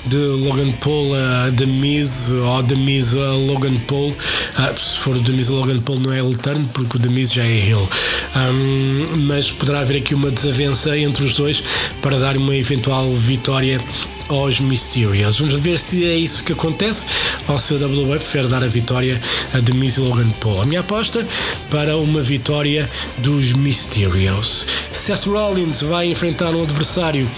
de 0.05 0.17
Logan 0.17 0.71
Paul 0.79 1.13
a 1.13 1.51
The 1.51 1.65
Miz 1.65 2.31
ou 2.31 2.63
The 2.63 2.75
Miz 2.75 3.15
a 3.15 3.33
Logan 3.33 3.75
Paul. 3.87 4.15
Ah, 4.57 4.73
se 4.77 4.97
for 4.97 5.15
o 5.15 5.19
a 5.19 5.51
Logan 5.51 5.79
Paul 5.81 5.99
não 5.99 6.13
é 6.13 6.17
heel 6.17 6.31
turn 6.37 6.65
porque 6.73 6.97
o 6.97 7.11
Miz 7.11 7.33
já 7.33 7.43
é 7.43 7.67
heel. 7.67 7.89
Um, 8.35 9.17
mas 9.27 9.51
poderá 9.51 9.81
haver 9.81 9.97
aqui 9.97 10.15
uma 10.15 10.31
desavença 10.31 10.97
entre 10.97 11.25
os 11.25 11.33
dois 11.33 11.61
para 12.01 12.17
dar 12.17 12.37
uma 12.37 12.55
eventual 12.55 13.13
vitória 13.15 13.81
aos 14.29 14.59
Mysterios. 14.59 15.39
Vamos 15.39 15.53
ver 15.55 15.77
se 15.77 16.03
é 16.05 16.15
isso 16.15 16.43
que 16.43 16.53
acontece 16.53 17.05
ou 17.47 17.57
se 17.59 17.73
a 17.73 17.77
WWE 17.85 18.17
prefere 18.17 18.47
dar 18.47 18.63
a 18.63 18.67
vitória 18.67 19.21
a 19.53 19.61
The 19.61 19.73
Miz 19.73 19.97
e 19.97 20.01
Logan 20.01 20.29
Paul. 20.39 20.61
A 20.61 20.65
minha 20.65 20.79
aposta 20.79 21.27
para 21.69 21.97
uma 21.97 22.21
vitória 22.21 22.89
dos 23.19 23.53
Mysterios. 23.53 24.67
Seth 24.91 25.25
Rollins 25.25 25.81
vai 25.81 26.07
enfrentar 26.07 26.55
um 26.55 26.63
adversário 26.63 27.29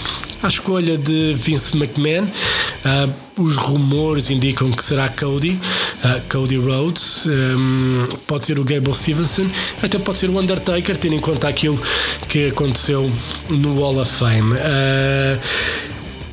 à 0.41 0.47
escolha 0.47 0.97
de 0.97 1.33
Vince 1.35 1.75
McMahon. 1.77 2.25
Uh, 2.25 3.41
os 3.41 3.55
rumores 3.55 4.29
indicam 4.29 4.71
que 4.71 4.83
será 4.83 5.09
Cody, 5.09 5.51
uh, 5.51 6.21
Cody 6.29 6.57
Rhodes, 6.57 7.27
um, 7.27 8.07
pode 8.25 8.45
ser 8.47 8.57
o 8.57 8.63
Gable 8.63 8.93
Stevenson, 8.93 9.45
até 9.81 9.99
pode 9.99 10.17
ser 10.17 10.29
o 10.29 10.39
Undertaker, 10.39 10.97
tendo 10.97 11.15
em 11.15 11.19
conta 11.19 11.47
aquilo 11.47 11.79
que 12.27 12.47
aconteceu 12.47 13.11
no 13.49 13.79
Wall 13.79 13.99
of 13.99 14.11
Fame. 14.11 14.53
Uh, 14.53 15.87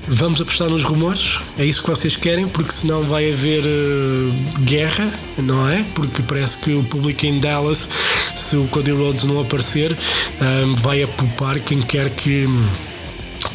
Vamos 0.07 0.39
apostar 0.39 0.69
nos 0.69 0.85
rumores? 0.85 1.41
É 1.59 1.65
isso 1.65 1.83
que 1.83 1.89
vocês 1.89 2.15
querem? 2.15 2.47
Porque 2.47 2.71
senão 2.73 3.05
vai 3.05 3.33
haver 3.33 3.63
guerra, 4.61 5.11
não 5.43 5.67
é? 5.67 5.83
Porque 5.95 6.23
parece 6.23 6.59
que 6.59 6.75
o 6.75 6.85
público 6.85 7.25
em 7.25 7.41
Dallas, 7.41 7.89
se 8.37 8.55
o 8.59 8.67
Cody 8.67 8.91
Rhodes 8.91 9.25
não 9.25 9.41
aparecer, 9.41 9.97
vai 10.77 11.03
apupar 11.03 11.59
quem 11.59 11.81
quer 11.81 12.11
que 12.11 12.47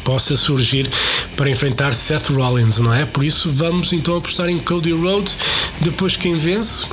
possa 0.04 0.36
surgir 0.36 0.88
para 1.36 1.50
enfrentar 1.50 1.92
Seth 1.94 2.30
Rollins, 2.30 2.78
não 2.78 2.92
é? 2.92 3.04
Por 3.04 3.24
isso 3.24 3.50
vamos 3.52 3.92
então 3.92 4.16
apostar 4.16 4.48
em 4.48 4.58
Cody 4.58 4.92
Rhodes, 4.92 5.36
depois 5.80 6.16
quem 6.16 6.36
vence 6.36 6.86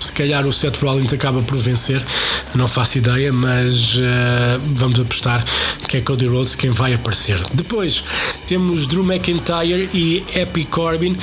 se 0.00 0.12
calhar 0.12 0.46
o 0.46 0.52
Seth 0.52 0.82
Rollins 0.82 1.12
acaba 1.12 1.40
por 1.42 1.56
vencer, 1.56 2.02
não 2.54 2.68
faço 2.68 2.98
ideia, 2.98 3.32
mas 3.32 3.94
uh, 3.94 4.60
vamos 4.74 5.00
apostar 5.00 5.44
que 5.88 5.96
é 5.96 6.00
Cody 6.00 6.26
Rhodes 6.26 6.54
quem 6.54 6.70
vai 6.70 6.94
aparecer. 6.94 7.40
Depois 7.52 8.04
temos 8.46 8.86
Drew 8.86 9.04
McIntyre 9.04 9.88
e 9.94 10.24
Epic 10.34 10.68
Corbin. 10.68 11.16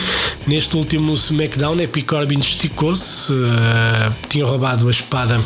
Neste 0.48 0.76
último 0.76 1.14
SmackDown, 1.14 1.80
Epic 1.80 2.06
Corbin 2.08 2.40
esticou-se, 2.40 3.32
uh, 3.32 4.14
tinha 4.30 4.46
roubado 4.46 4.88
a 4.88 4.92
espada 4.92 5.40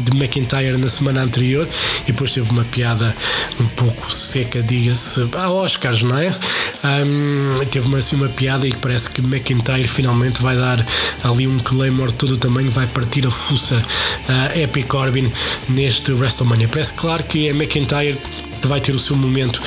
de 0.00 0.16
McIntyre 0.16 0.76
na 0.76 0.88
semana 0.88 1.22
anterior 1.22 1.68
e 2.02 2.06
depois 2.12 2.32
teve 2.32 2.50
uma 2.50 2.64
piada 2.64 3.14
um 3.60 3.66
pouco 3.68 4.10
seca, 4.12 4.62
diga-se, 4.62 5.28
a 5.34 5.50
Oscars, 5.50 6.02
não 6.02 6.18
é? 6.18 6.34
Um, 6.82 7.64
teve 7.66 7.86
uma, 7.86 7.98
assim, 7.98 8.16
uma 8.16 8.28
piada 8.28 8.66
e 8.66 8.74
parece 8.74 9.10
que 9.10 9.20
McIntyre 9.20 9.86
finalmente 9.86 10.40
vai 10.40 10.56
dar 10.56 10.84
ali 11.22 11.46
um 11.46 11.58
Claymore 11.58 12.12
todo 12.12 12.32
o 12.32 12.36
tamanho, 12.36 12.70
vai 12.70 12.86
partir 12.86 13.26
a 13.26 13.30
fuça 13.30 13.80
a 14.28 14.58
Epic 14.58 14.86
Corbin 14.86 15.30
neste 15.68 16.12
WrestleMania. 16.12 16.68
Parece 16.68 16.94
claro 16.94 17.22
que 17.24 17.48
é 17.48 17.50
McIntyre 17.50 18.18
que 18.60 18.66
vai 18.66 18.80
ter 18.80 18.94
o 18.94 18.98
seu 18.98 19.16
momento 19.16 19.60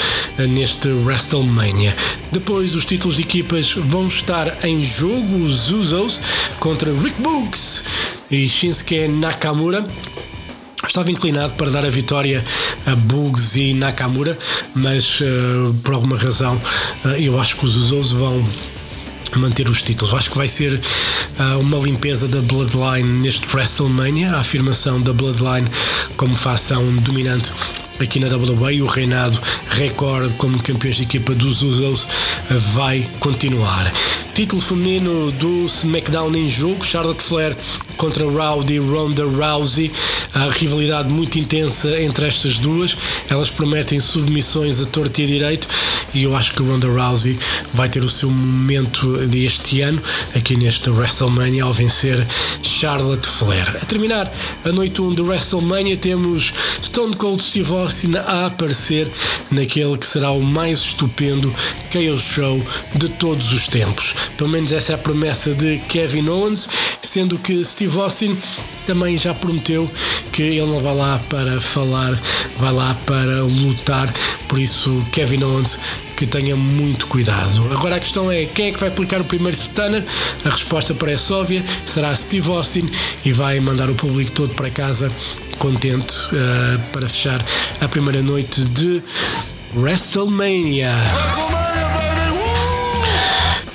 neste 0.50 0.88
WrestleMania. 0.88 1.94
Depois, 2.32 2.76
os 2.76 2.86
títulos 2.86 3.18
de 3.18 3.24
equipas 3.24 3.74
vão 3.74 4.08
estar 4.08 4.66
em 4.66 4.84
jogo: 4.84 5.44
os 5.44 5.72
Usos 5.72 6.22
contra 6.60 6.92
Rick 6.94 7.22
Books 7.22 7.84
e 8.30 8.48
Shinsuke 8.48 9.08
Nakamura. 9.08 9.86
Estava 10.94 11.10
inclinado 11.10 11.54
para 11.54 11.72
dar 11.72 11.84
a 11.84 11.90
vitória 11.90 12.46
a 12.86 12.96
Bugs 12.96 13.56
e 13.56 13.74
Nakamura, 13.74 14.38
mas 14.76 15.22
uh, 15.22 15.74
por 15.84 15.96
alguma 15.96 16.16
razão 16.16 16.56
uh, 17.04 17.08
eu 17.20 17.42
acho 17.42 17.58
que 17.58 17.66
os 17.66 17.76
Usos 17.76 18.12
vão 18.12 18.48
manter 19.36 19.68
os 19.68 19.82
títulos. 19.82 20.14
Acho 20.14 20.30
que 20.30 20.38
vai 20.38 20.48
ser 20.48 20.74
uh, 20.74 21.60
uma 21.60 21.80
limpeza 21.80 22.28
da 22.28 22.40
Bloodline 22.42 23.22
neste 23.24 23.48
WrestleMania, 23.52 24.34
a 24.34 24.42
afirmação 24.42 25.02
da 25.02 25.12
Bloodline 25.12 25.68
como 26.16 26.36
facção 26.36 26.86
dominante 26.98 27.52
aqui 28.00 28.20
na 28.20 28.28
WWE. 28.28 28.84
O 28.84 28.86
reinado 28.86 29.42
recorde 29.72 30.36
como 30.36 30.62
campeões 30.62 30.98
de 30.98 31.02
equipa 31.02 31.34
dos 31.34 31.64
Usos 31.64 32.08
vai 32.76 33.04
continuar. 33.20 33.92
Título 34.34 34.60
feminino 34.64 35.32
do 35.34 35.68
SmackDown 35.70 36.34
em 36.36 36.50
jogo: 36.50 36.84
Charlotte 36.84 37.22
Flair 37.22 37.56
contra 37.98 38.26
Rowdy 38.26 38.80
Ronda 38.80 39.24
Rousey. 39.26 39.92
A 40.34 40.50
rivalidade 40.50 41.10
muito 41.10 41.38
intensa 41.38 42.02
entre 42.02 42.26
estas 42.26 42.58
duas. 42.58 42.98
Elas 43.30 43.52
prometem 43.52 44.00
submissões 44.00 44.82
a 44.82 44.86
torto 44.86 45.22
e 45.22 45.24
a 45.24 45.28
direito. 45.28 45.68
E 46.16 46.24
eu 46.24 46.36
acho 46.36 46.54
que 46.54 46.64
Ronda 46.64 46.88
Rousey 46.88 47.38
vai 47.74 47.88
ter 47.88 48.04
o 48.04 48.10
seu 48.10 48.30
momento 48.30 49.18
deste 49.28 49.82
ano 49.82 50.02
aqui 50.36 50.56
neste 50.56 50.90
WrestleMania 50.90 51.64
ao 51.64 51.72
vencer 51.72 52.26
Charlotte 52.64 53.28
Flair. 53.28 53.68
A 53.82 53.86
terminar 53.86 54.32
a 54.66 54.72
noite 54.72 55.00
1 55.00 55.14
de 55.14 55.22
WrestleMania 55.22 55.96
temos 55.96 56.54
Stone 56.84 57.16
Cold 57.16 57.42
Steve 57.42 57.72
Austin 57.72 58.16
a 58.16 58.48
aparecer 58.48 59.12
naquele 59.52 59.98
que 59.98 60.08
será 60.08 60.32
o 60.32 60.42
mais 60.42 60.80
estupendo 60.80 61.54
Chaos 61.92 62.22
Show 62.22 62.62
de 62.96 63.10
todos 63.10 63.54
os 63.54 63.68
tempos. 63.68 64.16
Pelo 64.38 64.50
menos 64.50 64.72
essa 64.74 64.94
é 64.94 64.96
a 64.96 64.98
promessa 64.98 65.54
de 65.54 65.78
Kevin 65.88 66.28
Owens, 66.30 66.68
sendo 67.02 67.38
que 67.38 67.64
Steve 67.64 68.00
Austin 68.00 68.38
também 68.86 69.18
já 69.18 69.34
prometeu 69.34 69.90
que 70.32 70.44
ele 70.44 70.66
não 70.66 70.80
vai 70.80 70.96
lá 70.96 71.20
para 71.30 71.62
falar, 71.62 72.20
vai 72.58 72.74
lá 72.74 72.96
para 73.06 73.44
lutar. 73.44 74.14
Por 74.48 74.60
isso, 74.60 75.06
Kevin 75.12 75.44
Owens 75.44 75.80
que 76.16 76.26
tenha 76.28 76.56
muito 76.56 77.08
cuidado. 77.08 77.68
Agora 77.72 77.96
a 77.96 78.00
questão 78.00 78.32
é 78.32 78.46
quem 78.46 78.68
é 78.68 78.72
que 78.72 78.80
vai 78.80 78.90
aplicar 78.90 79.20
o 79.20 79.26
primeiro 79.26 79.58
stunner? 79.58 80.04
A 80.46 80.50
resposta 80.50 80.94
parece 80.94 81.34
óbvia, 81.34 81.64
será 81.86 82.16
Steve 82.16 82.50
Austin 82.52 82.90
e 83.26 83.32
vai 83.32 83.60
mandar 83.60 83.90
o 83.90 83.96
público 83.96 84.32
todo 84.32 84.54
para 84.54 84.70
casa 84.70 85.12
contente 85.58 86.14
uh, 86.28 86.80
para 86.92 87.08
fechar 87.08 87.44
a 87.82 87.88
primeira 87.88 88.22
noite 88.22 88.64
de 88.66 89.02
WrestleMania. 89.76 90.94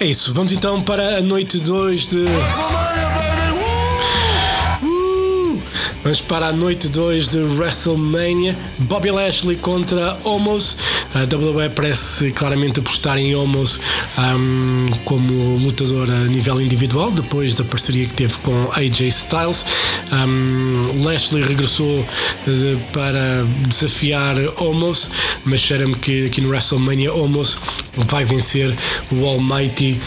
É 0.01 0.07
isso, 0.07 0.33
vamos 0.33 0.53
então 0.53 0.81
para 0.81 1.17
a 1.17 1.21
noite 1.21 1.59
2 1.59 2.11
de. 2.11 2.25
Vamos 6.05 6.21
para 6.21 6.47
a 6.47 6.53
noite 6.53 6.89
2 6.89 7.27
de 7.27 7.39
WrestleMania. 7.41 8.57
Bobby 8.79 9.11
Lashley 9.11 9.57
contra 9.57 10.17
Omos. 10.23 10.77
A 11.15 11.21
WWE 11.23 11.71
parece 11.71 12.31
claramente 12.33 12.81
apostar 12.81 13.17
em 13.19 13.35
Omos 13.35 13.81
um, 14.19 14.89
como 15.05 15.57
lutador 15.57 16.11
a 16.11 16.25
nível 16.27 16.61
individual, 16.61 17.11
depois 17.11 17.55
da 17.55 17.65
parceria 17.65 18.07
que 18.07 18.15
teve 18.15 18.35
com 18.39 18.71
AJ 18.73 19.01
Styles. 19.09 19.65
Um, 20.13 21.03
Lashley 21.03 21.43
regressou 21.43 22.01
uh, 22.01 22.81
para 22.93 23.45
desafiar 23.67 24.37
Omos, 24.59 25.11
mas 25.45 25.61
cheira-me 25.61 25.95
que 25.95 26.27
aqui 26.27 26.41
no 26.43 26.51
WrestleMania 26.51 27.13
Omos 27.13 27.59
vai 27.97 28.25
vencer 28.25 28.77
o 29.11 29.25
Almighty 29.25 29.99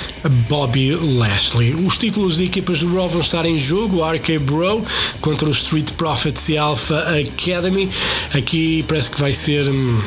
Bobby 0.48 0.96
Lashley. 0.96 1.74
Os 1.74 1.98
títulos 1.98 2.38
de 2.38 2.46
equipas 2.46 2.80
do 2.80 2.96
Raw 2.96 3.10
vão 3.10 3.22
estar 3.22 3.46
em 3.46 3.58
jogo: 3.58 4.04
RK 4.04 4.38
Bro 4.40 4.86
contra 5.20 5.48
o 5.48 5.52
Street 5.52 5.90
Profits 5.92 6.48
e 6.50 6.58
Alpha 6.58 7.00
Academy. 7.20 7.90
Aqui 8.36 8.86
parece 8.88 9.10
que 9.10 9.20
vai 9.20 9.34
ser. 9.34 9.68
Hum, 9.68 10.00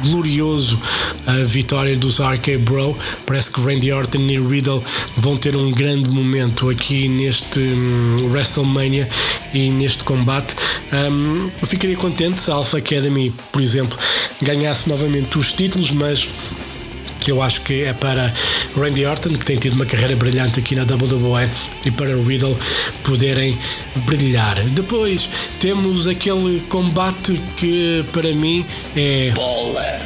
glorioso 0.00 0.78
a 1.26 1.44
vitória 1.44 1.96
dos 1.96 2.20
RK 2.20 2.58
Bro. 2.58 2.96
Parece 3.26 3.50
que 3.50 3.60
Randy 3.60 3.92
Orton 3.92 4.20
e 4.20 4.38
Riddle 4.38 4.82
vão 5.16 5.36
ter 5.36 5.56
um 5.56 5.70
grande 5.70 6.10
momento 6.10 6.70
aqui 6.70 7.08
neste 7.08 7.58
um, 7.58 8.30
WrestleMania 8.30 9.08
e 9.52 9.70
neste 9.70 10.04
combate. 10.04 10.54
Um, 10.92 11.50
eu 11.60 11.66
ficaria 11.66 11.96
contente 11.96 12.40
se 12.40 12.50
a 12.50 12.54
Alpha 12.54 12.78
Academy, 12.78 13.32
por 13.52 13.60
exemplo, 13.60 13.98
ganhasse 14.42 14.88
novamente 14.88 15.38
os 15.38 15.52
títulos, 15.52 15.90
mas 15.90 16.28
Eu 17.28 17.42
acho 17.42 17.60
que 17.60 17.82
é 17.84 17.92
para 17.92 18.32
Randy 18.74 19.04
Orton, 19.04 19.30
que 19.30 19.44
tem 19.44 19.58
tido 19.58 19.74
uma 19.74 19.84
carreira 19.84 20.16
brilhante 20.16 20.60
aqui 20.60 20.74
na 20.74 20.82
WWE, 20.82 21.48
e 21.84 21.90
para 21.90 22.16
Riddle 22.16 22.56
poderem 23.04 23.58
brilhar. 24.06 24.58
Depois 24.70 25.28
temos 25.60 26.06
aquele 26.06 26.60
combate 26.68 27.40
que 27.56 28.04
para 28.12 28.32
mim 28.32 28.64
é. 28.96 29.30
Bola! 29.34 30.00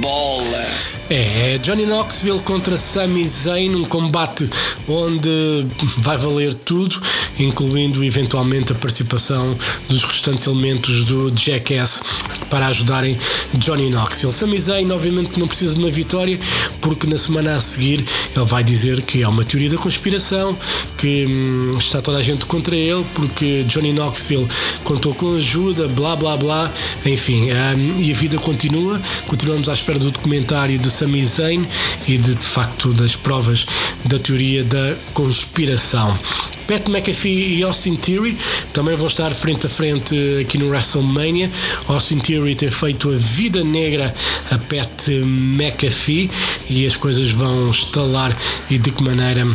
Bola! 0.00 0.95
É, 1.08 1.54
é 1.54 1.58
Johnny 1.58 1.86
Knoxville 1.86 2.40
contra 2.40 2.76
Sami 2.76 3.24
Zayn, 3.26 3.74
um 3.76 3.84
combate 3.84 4.48
onde 4.88 5.64
vai 5.98 6.16
valer 6.16 6.52
tudo, 6.52 7.00
incluindo 7.38 8.02
eventualmente 8.02 8.72
a 8.72 8.74
participação 8.74 9.56
dos 9.88 10.02
restantes 10.02 10.46
elementos 10.46 11.04
do 11.04 11.32
Jackass 11.36 12.02
para 12.50 12.66
ajudarem 12.66 13.16
Johnny 13.54 13.88
Knoxville. 13.88 14.32
Sami 14.32 14.58
Zayn, 14.58 14.90
obviamente, 14.90 15.38
não 15.38 15.46
precisa 15.46 15.74
de 15.74 15.80
uma 15.80 15.90
vitória, 15.90 16.38
porque 16.80 17.06
na 17.06 17.18
semana 17.18 17.56
a 17.56 17.60
seguir 17.60 18.04
ele 18.34 18.44
vai 18.44 18.64
dizer 18.64 19.00
que 19.02 19.22
é 19.22 19.28
uma 19.28 19.44
teoria 19.44 19.70
da 19.70 19.78
conspiração, 19.78 20.56
que 20.98 21.24
hum, 21.26 21.76
está 21.78 22.00
toda 22.00 22.18
a 22.18 22.22
gente 22.22 22.46
contra 22.46 22.74
ele, 22.74 23.04
porque 23.14 23.62
Johnny 23.64 23.92
Knoxville 23.92 24.48
contou 24.82 25.14
com 25.14 25.36
ajuda, 25.36 25.86
blá 25.88 26.16
blá 26.16 26.36
blá, 26.36 26.72
enfim, 27.04 27.50
hum, 27.52 28.00
e 28.00 28.10
a 28.10 28.14
vida 28.14 28.38
continua. 28.38 29.00
Continuamos 29.26 29.68
à 29.68 29.72
espera 29.72 29.98
do 29.98 30.10
documentário 30.10 30.76
de 30.78 30.95
Sami 30.96 31.22
Zayn 31.22 31.66
e 32.08 32.16
de, 32.16 32.34
de 32.34 32.46
facto 32.46 32.90
das 32.94 33.14
provas 33.14 33.66
da 34.06 34.18
teoria 34.18 34.64
da 34.64 34.94
conspiração. 35.12 36.18
Pat 36.66 36.88
McAfee 36.88 37.58
e 37.58 37.62
Austin 37.62 37.96
Theory 37.96 38.34
também 38.72 38.96
vão 38.96 39.06
estar 39.06 39.30
frente 39.32 39.66
a 39.66 39.68
frente 39.68 40.16
aqui 40.40 40.56
no 40.56 40.70
WrestleMania. 40.70 41.50
Austin 41.86 42.18
Theory 42.18 42.54
tem 42.54 42.70
feito 42.70 43.10
a 43.10 43.14
vida 43.14 43.62
negra 43.62 44.14
a 44.50 44.58
Pat 44.58 45.08
McAfee 45.08 46.30
e 46.70 46.86
as 46.86 46.96
coisas 46.96 47.30
vão 47.30 47.70
estalar 47.70 48.34
e 48.70 48.78
de 48.78 48.90
que 48.90 49.04
maneira 49.04 49.46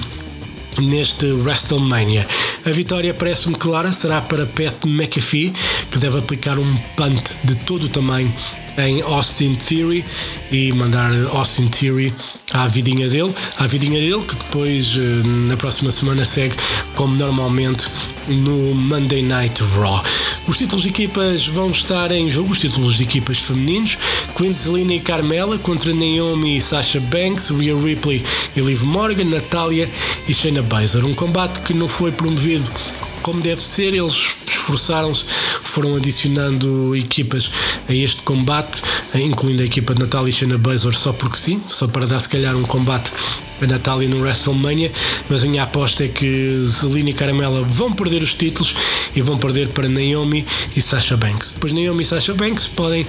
neste 0.79 1.25
WrestleMania. 1.25 2.25
A 2.65 2.69
vitória 2.69 3.15
parece-me 3.15 3.55
clara, 3.55 3.91
será 3.91 4.21
para 4.21 4.45
Pat 4.45 4.85
McAfee, 4.85 5.51
que 5.89 5.97
deve 5.97 6.19
aplicar 6.19 6.59
um 6.59 6.75
punt 6.95 7.23
de 7.43 7.55
todo 7.55 7.85
o 7.85 7.89
tamanho 7.89 8.31
em 8.87 9.01
Austin 9.01 9.55
Theory 9.55 10.03
e 10.51 10.71
mandar 10.73 11.11
Austin 11.33 11.67
Theory 11.67 12.13
à 12.51 12.67
vidinha 12.67 13.07
dele, 13.09 13.33
à 13.57 13.67
vidinha 13.67 13.99
dele 13.99 14.21
que 14.23 14.35
depois 14.35 14.95
eh, 14.97 15.27
na 15.47 15.55
próxima 15.55 15.91
semana 15.91 16.25
segue 16.25 16.55
como 16.95 17.15
normalmente 17.15 17.87
no 18.27 18.75
Monday 18.75 19.21
Night 19.21 19.63
Raw. 19.75 20.03
Os 20.47 20.57
títulos 20.57 20.83
de 20.83 20.89
equipas 20.89 21.47
vão 21.47 21.69
estar 21.69 22.11
em 22.11 22.29
jogo, 22.29 22.51
os 22.51 22.59
títulos 22.59 22.97
de 22.97 23.03
equipas 23.03 23.37
femininos, 23.37 23.97
Queen 24.35 24.53
Zelina 24.53 24.93
e 24.93 24.99
Carmela 24.99 25.57
contra 25.59 25.93
Naomi 25.93 26.57
e 26.57 26.61
Sasha 26.61 26.99
Banks, 26.99 27.49
Rhea 27.49 27.75
Ripley 27.75 28.23
e 28.55 28.59
Liv 28.59 28.83
Morgan, 28.83 29.25
Natalia 29.25 29.89
e 30.27 30.33
Shayna 30.33 30.61
Baszler. 30.61 31.05
Um 31.05 31.13
combate 31.13 31.61
que 31.61 31.73
não 31.73 31.87
foi 31.87 32.11
promovido 32.11 32.69
como 33.21 33.41
deve 33.41 33.61
ser, 33.61 33.93
eles 33.93 34.33
esforçaram-se, 34.47 35.25
foram 35.63 35.95
adicionando 35.95 36.95
equipas 36.95 37.51
a 37.87 37.93
este 37.93 38.21
combate, 38.23 38.81
incluindo 39.15 39.61
a 39.61 39.65
equipa 39.65 39.93
de 39.93 40.01
Natália 40.01 40.29
e 40.29 40.33
Shayna 40.33 40.57
Baszler 40.57 40.95
só 40.95 41.13
porque 41.13 41.37
sim, 41.37 41.61
só 41.67 41.87
para 41.87 42.05
dar 42.05 42.19
se 42.19 42.29
calhar 42.29 42.55
um 42.55 42.63
combate 42.63 43.11
a 43.61 43.67
Natália 43.67 44.09
no 44.09 44.21
WrestleMania, 44.21 44.91
mas 45.29 45.43
a 45.43 45.47
minha 45.47 45.63
aposta 45.63 46.03
é 46.03 46.07
que 46.07 46.63
Zelina 46.65 47.11
e 47.11 47.13
Caramela 47.13 47.61
vão 47.61 47.93
perder 47.93 48.23
os 48.23 48.33
títulos 48.33 48.73
e 49.15 49.21
vão 49.21 49.37
perder 49.37 49.69
para 49.69 49.87
Naomi 49.87 50.45
e 50.75 50.81
Sasha 50.81 51.15
Banks. 51.15 51.53
Depois 51.53 51.71
Naomi 51.71 52.01
e 52.01 52.05
Sasha 52.05 52.33
Banks 52.33 52.67
podem 52.67 53.05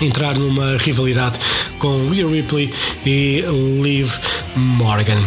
entrar 0.00 0.38
numa 0.38 0.78
rivalidade 0.78 1.38
com 1.78 2.08
Rhea 2.08 2.26
Ripley 2.26 2.72
e 3.04 3.44
Liv 3.82 4.10
Morgan. 4.56 5.22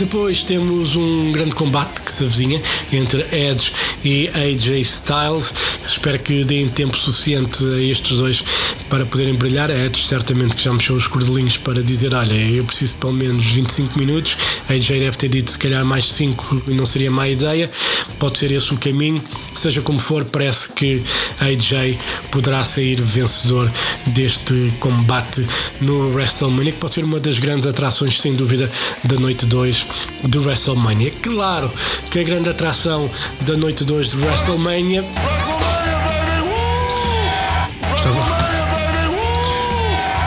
Depois 0.00 0.42
temos 0.42 0.96
um 0.96 1.30
grande 1.30 1.54
combate 1.54 2.00
que 2.00 2.10
se 2.10 2.24
avizinha 2.24 2.62
entre 2.90 3.20
Edge 3.36 3.70
e 4.02 4.28
AJ 4.28 4.80
Styles. 4.80 5.52
Espero 5.86 6.18
que 6.18 6.42
deem 6.42 6.70
tempo 6.70 6.96
suficiente 6.96 7.62
a 7.66 7.78
estes 7.78 8.16
dois 8.16 8.42
para 8.88 9.04
poderem 9.04 9.34
brilhar. 9.34 9.70
A 9.70 9.74
Edge 9.74 10.02
certamente 10.06 10.56
que 10.56 10.62
já 10.64 10.72
mexeu 10.72 10.96
os 10.96 11.06
cordelinhos 11.06 11.58
para 11.58 11.82
dizer: 11.82 12.14
Olha, 12.14 12.32
eu 12.32 12.64
preciso 12.64 12.96
pelo 12.96 13.12
menos 13.12 13.44
25 13.44 13.98
minutos. 13.98 14.38
A 14.70 14.72
AJ 14.72 14.88
deve 14.88 15.18
ter 15.18 15.28
dito 15.28 15.50
se 15.50 15.58
calhar 15.58 15.84
mais 15.84 16.10
5 16.10 16.62
e 16.68 16.70
não 16.72 16.86
seria 16.86 17.10
má 17.10 17.28
ideia. 17.28 17.70
Pode 18.18 18.38
ser 18.38 18.52
esse 18.52 18.72
o 18.72 18.78
caminho. 18.78 19.22
Seja 19.54 19.82
como 19.82 19.98
for, 19.98 20.24
parece 20.24 20.72
que 20.72 21.02
AJ 21.40 21.98
poderá 22.30 22.64
sair 22.64 23.02
vencedor 23.02 23.70
deste 24.06 24.72
combate 24.80 25.46
no 25.78 26.14
WrestleMania, 26.14 26.72
que 26.72 26.78
pode 26.78 26.94
ser 26.94 27.04
uma 27.04 27.20
das 27.20 27.38
grandes 27.38 27.66
atrações, 27.66 28.18
sem 28.18 28.34
dúvida, 28.34 28.70
da 29.04 29.18
noite 29.18 29.44
2 29.44 29.89
do 30.24 30.42
WrestleMania. 30.42 31.12
Claro 31.22 31.70
que 32.10 32.18
a 32.18 32.22
grande 32.22 32.48
atração 32.48 33.10
da 33.42 33.56
noite 33.56 33.84
2 33.84 34.14
do 34.14 34.26
WrestleMania. 34.26 35.04
Estava, 37.96 38.26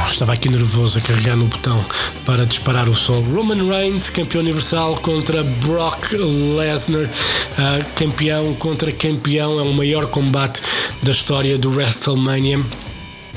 estava 0.07 0.33
aqui 0.33 0.49
nervoso 0.49 0.99
a 0.99 1.01
carregar 1.01 1.35
no 1.35 1.45
botão 1.45 1.83
para 2.25 2.45
disparar 2.45 2.87
o 2.87 2.93
som. 2.93 3.21
Roman 3.21 3.67
Reigns, 3.67 4.09
campeão 4.09 4.41
universal, 4.41 4.95
contra 4.97 5.43
Brock 5.43 6.13
Lesnar, 6.13 7.05
uh, 7.05 7.85
campeão 7.95 8.53
contra 8.55 8.91
campeão. 8.91 9.59
É 9.59 9.63
o 9.63 9.73
maior 9.73 10.07
combate 10.07 10.61
da 11.01 11.11
história 11.11 11.57
do 11.57 11.71
WrestleMania. 11.71 12.63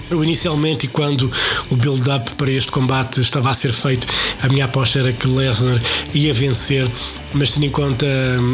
Eu 0.09 0.23
inicialmente, 0.23 0.87
e 0.87 0.89
quando 0.89 1.31
o 1.69 1.75
build-up 1.75 2.33
para 2.37 2.51
este 2.51 2.71
combate 2.71 3.21
estava 3.21 3.51
a 3.51 3.55
ser 3.55 3.73
feito, 3.73 4.07
a 4.43 4.49
minha 4.49 4.65
aposta 4.65 4.99
era 4.99 5.13
que 5.13 5.27
Lesnar 5.27 5.81
ia 6.15 6.33
vencer, 6.33 6.89
mas 7.33 7.51
tendo 7.55 7.67
em 7.67 7.71
conta 7.71 8.07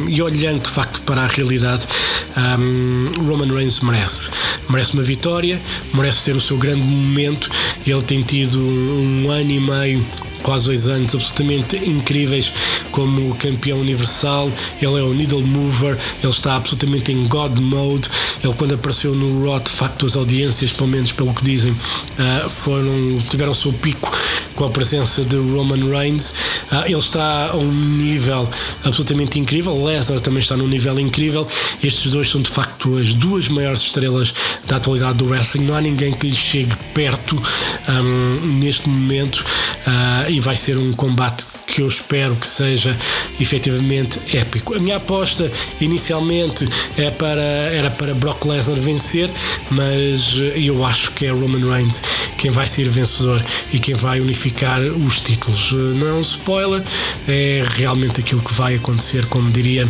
e 0.09 0.23
olhando 0.23 0.63
de 0.63 0.69
facto 0.69 1.01
para 1.03 1.23
a 1.23 1.27
realidade, 1.27 1.87
um, 2.59 3.25
Roman 3.27 3.53
Reigns 3.53 3.81
merece. 3.81 4.31
Merece 4.69 4.95
uma 4.95 5.03
vitória, 5.03 5.61
merece 5.95 6.25
ter 6.25 6.37
o 6.37 6.41
seu 6.41 6.57
grande 6.57 6.83
momento. 6.83 7.51
Ele 7.87 8.03
tem 8.03 8.23
tido 8.23 8.59
um 8.59 9.31
ano 9.31 9.51
e 9.51 9.61
meio 9.61 10.07
quase 10.43 10.67
dois 10.67 10.87
anos 10.89 11.15
absolutamente 11.15 11.77
incríveis 11.89 12.53
como 12.91 13.35
campeão 13.37 13.79
universal. 13.79 14.51
Ele 14.81 14.99
é 14.99 15.03
o 15.03 15.15
needle 15.15 15.43
mover, 15.43 15.99
ele 16.23 16.33
está 16.33 16.57
absolutamente 16.57 17.13
em 17.13 17.27
God 17.27 17.59
mode. 17.59 18.09
Ele, 18.43 18.53
quando 18.55 18.75
apareceu 18.75 19.15
no 19.15 19.45
Raw, 19.45 19.61
de 19.61 19.71
facto, 19.71 20.07
as 20.07 20.17
audiências, 20.17 20.73
pelo 20.73 20.89
menos 20.89 21.13
pelo 21.13 21.33
que 21.33 21.45
dizem, 21.45 21.73
uh, 21.73 22.51
foram, 22.51 23.19
tiveram 23.31 23.53
o 23.53 23.55
seu 23.55 23.73
pico 23.73 24.11
com 24.55 24.65
a 24.65 24.71
presença 24.71 25.25
de 25.25 25.37
Roman 25.37 25.89
Reigns. 25.91 26.31
Uh, 26.71 26.85
ele 26.87 26.99
está 26.99 27.51
a 27.51 27.57
um 27.57 27.73
nível 27.73 28.49
absolutamente 28.85 29.39
incrível. 29.39 29.83
Lesnar 29.85 30.21
também 30.21 30.41
está 30.41 30.57
num 30.57 30.69
nível 30.69 30.99
incrível. 30.99 31.47
Estes 31.83 32.11
dois 32.11 32.29
são, 32.29 32.41
de 32.41 32.51
facto, 32.51 32.97
as 32.99 33.15
duas 33.15 33.49
maiores 33.49 33.81
estrelas 33.81 34.35
da 34.67 34.77
atualidade 34.77 35.19
do 35.19 35.27
wrestling. 35.27 35.65
Não 35.65 35.75
há 35.75 35.81
ninguém 35.81 36.13
que 36.13 36.29
lhe 36.29 36.37
chegue 36.37 36.75
perto 36.95 37.41
um, 37.89 38.59
neste 38.59 38.89
momento. 38.89 39.45
Uh, 39.87 40.31
e 40.31 40.41
vai 40.41 40.55
ser 40.55 40.79
um 40.79 40.93
combate 40.93 41.45
que 41.67 41.81
eu 41.81 41.89
espero 41.89 42.37
que 42.37 42.47
seja 42.47 42.95
efetivamente 43.41 44.21
épico. 44.37 44.75
A 44.75 44.79
minha 44.79 44.97
aposta 44.97 45.51
inicialmente 45.81 46.69
é 46.99 47.11
para, 47.11 47.41
era 47.41 47.91
para 47.91 48.15
Brock 48.15 48.45
Lesnar 48.45 48.79
vencer, 48.79 49.31
mas 49.71 50.35
eu 50.55 50.85
acho 50.85 51.11
que 51.13 51.27
é 51.27 51.31
Roman 51.31 51.73
Reigns 51.73 52.03
quem 52.37 52.51
vai 52.51 52.67
ser 52.67 52.89
vencedor 52.89 53.41
e 53.73 53.79
quem 53.79 53.95
vai 53.95 54.21
unificar 54.21 54.81
os 54.81 55.21
títulos. 55.21 55.73
Não 55.73 56.09
é 56.09 56.13
um 56.13 56.21
spoiler, 56.21 56.83
é 57.29 57.65
realmente 57.77 58.21
aquilo 58.21 58.43
que 58.43 58.53
vai 58.53 58.75
acontecer, 58.75 59.25
como 59.27 59.51
diria 59.51 59.89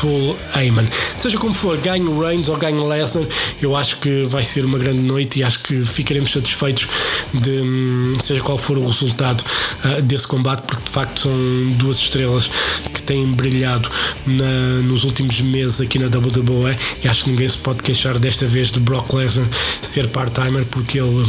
Paul 0.00 0.36
Heyman. 0.54 0.86
Seja 1.18 1.38
como 1.38 1.52
for, 1.52 1.76
ganhe 1.78 2.04
Reigns 2.20 2.48
ou 2.48 2.56
ganhe 2.56 2.80
Lesnar, 2.80 3.26
eu 3.60 3.74
acho 3.76 3.96
que 3.98 4.24
vai 4.28 4.44
ser 4.44 4.64
uma 4.64 4.78
grande 4.78 5.00
noite 5.00 5.40
e 5.40 5.44
acho 5.44 5.58
que 5.60 5.82
ficaremos 5.82 6.21
satisfeitos 6.30 6.88
de 7.34 8.22
seja 8.22 8.40
qual 8.42 8.58
for 8.58 8.78
o 8.78 8.86
resultado 8.86 9.42
uh, 9.84 10.02
desse 10.02 10.26
combate, 10.26 10.62
porque 10.62 10.84
de 10.84 10.90
facto 10.90 11.22
são 11.22 11.72
duas 11.78 11.98
estrelas 11.98 12.50
que 12.92 13.02
têm 13.02 13.26
brilhado 13.32 13.88
na, 14.26 14.82
nos 14.82 15.04
últimos 15.04 15.40
meses 15.40 15.80
aqui 15.80 15.98
na 15.98 16.06
WWE 16.06 16.76
e 17.04 17.08
acho 17.08 17.24
que 17.24 17.30
ninguém 17.30 17.48
se 17.48 17.58
pode 17.58 17.82
queixar 17.82 18.18
desta 18.18 18.46
vez 18.46 18.70
de 18.70 18.80
Brock 18.80 19.12
Lesnar 19.14 19.46
ser 19.80 20.08
part-timer 20.08 20.64
porque 20.66 20.98
ele 20.98 21.26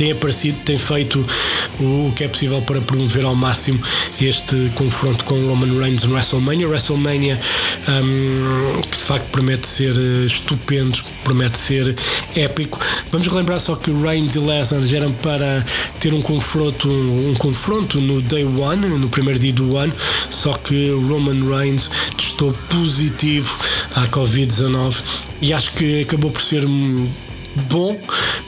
tem 0.00 0.12
aparecido, 0.12 0.56
tem 0.64 0.78
feito 0.78 1.22
o 1.78 2.10
que 2.16 2.24
é 2.24 2.28
possível 2.28 2.62
para 2.62 2.80
promover 2.80 3.22
ao 3.26 3.34
máximo 3.34 3.78
este 4.18 4.72
confronto 4.74 5.26
com 5.26 5.38
Roman 5.46 5.78
Reigns 5.78 6.04
no 6.04 6.14
WrestleMania. 6.14 6.66
WrestleMania 6.66 7.38
um, 7.86 8.80
que 8.80 8.96
de 8.96 9.04
facto 9.04 9.26
promete 9.26 9.66
ser 9.66 9.94
eh, 9.94 10.24
estupendo, 10.24 10.98
promete 11.22 11.58
ser 11.58 11.94
épico. 12.34 12.80
Vamos 13.12 13.26
relembrar 13.26 13.60
só 13.60 13.76
que 13.76 13.90
Reigns 13.92 14.36
e 14.36 14.38
Lesnar 14.38 14.82
eram 14.94 15.12
para 15.12 15.66
ter 16.00 16.14
um 16.14 16.22
confronto, 16.22 16.88
um 16.88 17.34
confronto 17.34 18.00
no 18.00 18.22
Day 18.22 18.44
One, 18.44 18.86
no 18.86 19.08
primeiro 19.10 19.38
dia 19.38 19.52
do 19.52 19.76
ano, 19.76 19.92
só 20.30 20.54
que 20.54 20.92
Roman 21.10 21.46
Reigns 21.54 21.90
testou 22.16 22.54
positivo 22.70 23.54
à 23.94 24.06
Covid-19 24.06 25.02
e 25.42 25.52
acho 25.52 25.72
que 25.72 26.00
acabou 26.00 26.30
por 26.30 26.40
ser 26.40 26.64
bom 27.68 27.98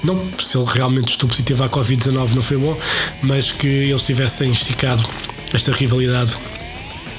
não 0.04 0.20
se 0.40 0.56
ele 0.56 0.66
realmente 0.72 1.10
estou 1.10 1.28
positivo 1.28 1.62
à 1.64 1.68
Covid-19 1.68 2.34
não 2.34 2.42
foi 2.42 2.56
bom, 2.56 2.76
mas 3.22 3.52
que 3.52 3.66
eles 3.66 4.02
tivessem 4.02 4.50
esticado 4.52 5.04
esta 5.52 5.72
rivalidade 5.72 6.36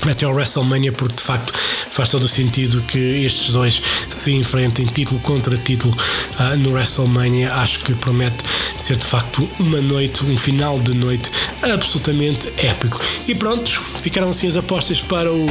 até 0.10 0.26
ao 0.26 0.34
WrestleMania, 0.34 0.92
porque 0.92 1.16
de 1.16 1.22
facto 1.22 1.54
faz 1.90 2.10
todo 2.10 2.24
o 2.24 2.28
sentido 2.28 2.82
que 2.82 3.24
estes 3.24 3.54
dois 3.54 3.82
se 4.10 4.34
enfrentem 4.34 4.86
título 4.86 5.20
contra 5.22 5.56
título 5.58 5.96
uh, 6.40 6.58
no 6.58 6.72
WrestleMania. 6.72 7.54
Acho 7.56 7.80
que 7.80 7.94
promete 7.94 8.44
ser 8.78 8.98
de 8.98 9.06
facto 9.06 9.48
uma 9.60 9.82
noite, 9.82 10.26
um 10.26 10.36
final 10.36 10.80
de 10.80 10.94
noite 10.94 11.32
absolutamente 11.62 12.52
épico. 12.58 13.00
E 13.28 13.36
prontos, 13.36 13.80
ficaram 14.02 14.30
assim 14.30 14.48
as 14.48 14.58
apostas 14.58 15.02
para 15.02 15.32
o. 15.32 15.46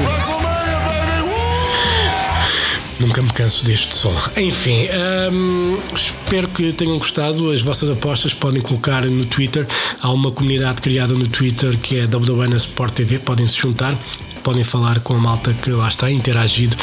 Nunca 3.03 3.21
me 3.21 3.31
canso 3.33 3.65
deste 3.65 3.97
som. 3.97 4.15
Enfim, 4.37 4.89
hum, 5.33 5.77
espero 5.93 6.47
que 6.47 6.73
tenham 6.73 6.97
gostado. 6.99 7.51
As 7.51 7.61
vossas 7.61 7.91
apostas 7.91 8.33
podem 8.33 8.63
colocar 8.63 9.05
no 9.05 9.25
Twitter. 9.25 9.67
Há 10.01 10.11
uma 10.13 10.31
comunidade 10.31 10.81
criada 10.81 11.13
no 11.13 11.27
Twitter 11.27 11.77
que 11.79 11.99
é 11.99 12.07
Sport 12.57 12.95
TV. 12.95 13.19
Podem 13.19 13.47
se 13.47 13.59
juntar 13.59 13.93
podem 14.43 14.65
falar 14.65 14.99
com 15.01 15.15
a 15.15 15.19
malta 15.19 15.55
que 15.63 15.71
lá 15.71 15.87
está 15.87 16.11
interagido 16.11 16.77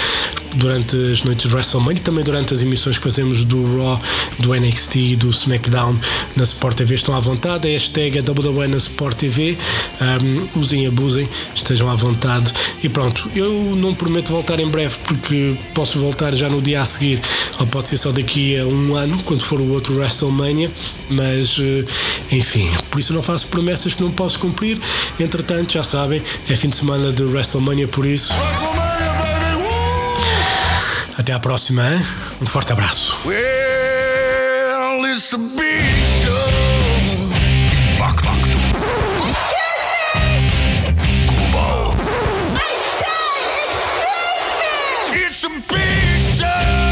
durante 0.56 0.96
as 1.12 1.24
noites 1.24 1.48
de 1.48 1.54
WrestleMania 1.54 1.98
e 1.98 2.02
também 2.02 2.24
durante 2.24 2.54
as 2.54 2.62
emissões 2.62 2.98
que 2.98 3.04
fazemos 3.04 3.44
do 3.46 3.78
Raw, 3.78 4.00
do 4.40 4.54
NXT 4.54 4.96
e 4.96 5.16
do 5.16 5.30
SmackDown 5.30 5.96
na 6.36 6.44
Sport 6.44 6.78
TV. 6.78 6.96
Estão 6.96 7.16
à 7.16 7.20
vontade, 7.20 7.68
a 7.68 7.72
hashtag 7.72 8.18
é 8.18 8.22
WWE 8.22 8.68
na 8.68 8.78
Sport 8.78 9.18
TV. 9.18 9.58
Um, 10.02 10.60
usem 10.60 10.88
abusem, 10.88 11.28
estejam 11.54 11.90
à 11.90 11.96
vontade. 11.96 12.52
E 12.84 12.90
pronto, 12.90 13.30
eu 13.36 13.76
não 13.76 13.94
prometo 13.94 14.30
voltar 14.30 14.60
em 14.60 14.68
breve 14.68 14.96
porque 15.06 15.56
posso 15.74 16.00
voltar 16.00 16.34
já 16.34 16.50
no 16.50 16.62
dia 16.62 16.82
a 16.82 16.86
seguir, 16.86 17.22
ou 17.60 17.68
pode 17.68 17.88
ser 17.88 17.98
só 17.98 18.12
daqui 18.12 18.58
a 18.58 18.66
um 18.66 18.96
ano, 18.96 19.18
quando 19.24 19.42
for 19.42 19.60
o 19.60 19.72
outro 19.72 19.98
WrestleMania. 19.98 20.72
Mas 21.10 21.58
eh, 21.60 21.86
enfim, 22.32 22.70
por 22.90 23.00
isso 23.00 23.14
não 23.14 23.22
faço 23.22 23.48
promessas 23.48 23.94
que 23.94 24.02
não 24.02 24.12
posso 24.12 24.40
cumprir. 24.40 24.80
Entretanto, 25.20 25.74
já 25.74 25.84
sabem, 25.84 26.22
é 26.50 26.56
fim 26.56 26.70
de 26.70 26.76
semana 26.76 27.12
de 27.12 27.24
WrestleMania, 27.24 27.88
por 27.88 28.06
isso. 28.06 28.34
Até 31.30 31.36
à 31.36 31.39
próxima, 31.39 31.84
hein? 31.88 32.02
um 32.42 32.46
forte 32.48 32.72
abraço. 32.74 33.20
Well, 33.24 35.06
it's 35.06 35.32
a 35.32 35.38
big 35.38 35.94
show. 36.24 36.50
Impacto. 37.94 38.32
Global. 41.28 41.96
I 42.56 42.74
said, 42.98 43.46
excuse 43.70 44.50
me! 45.13 45.28
It's 45.28 45.44
a 45.44 45.50
big 45.72 46.18
show. 46.20 46.88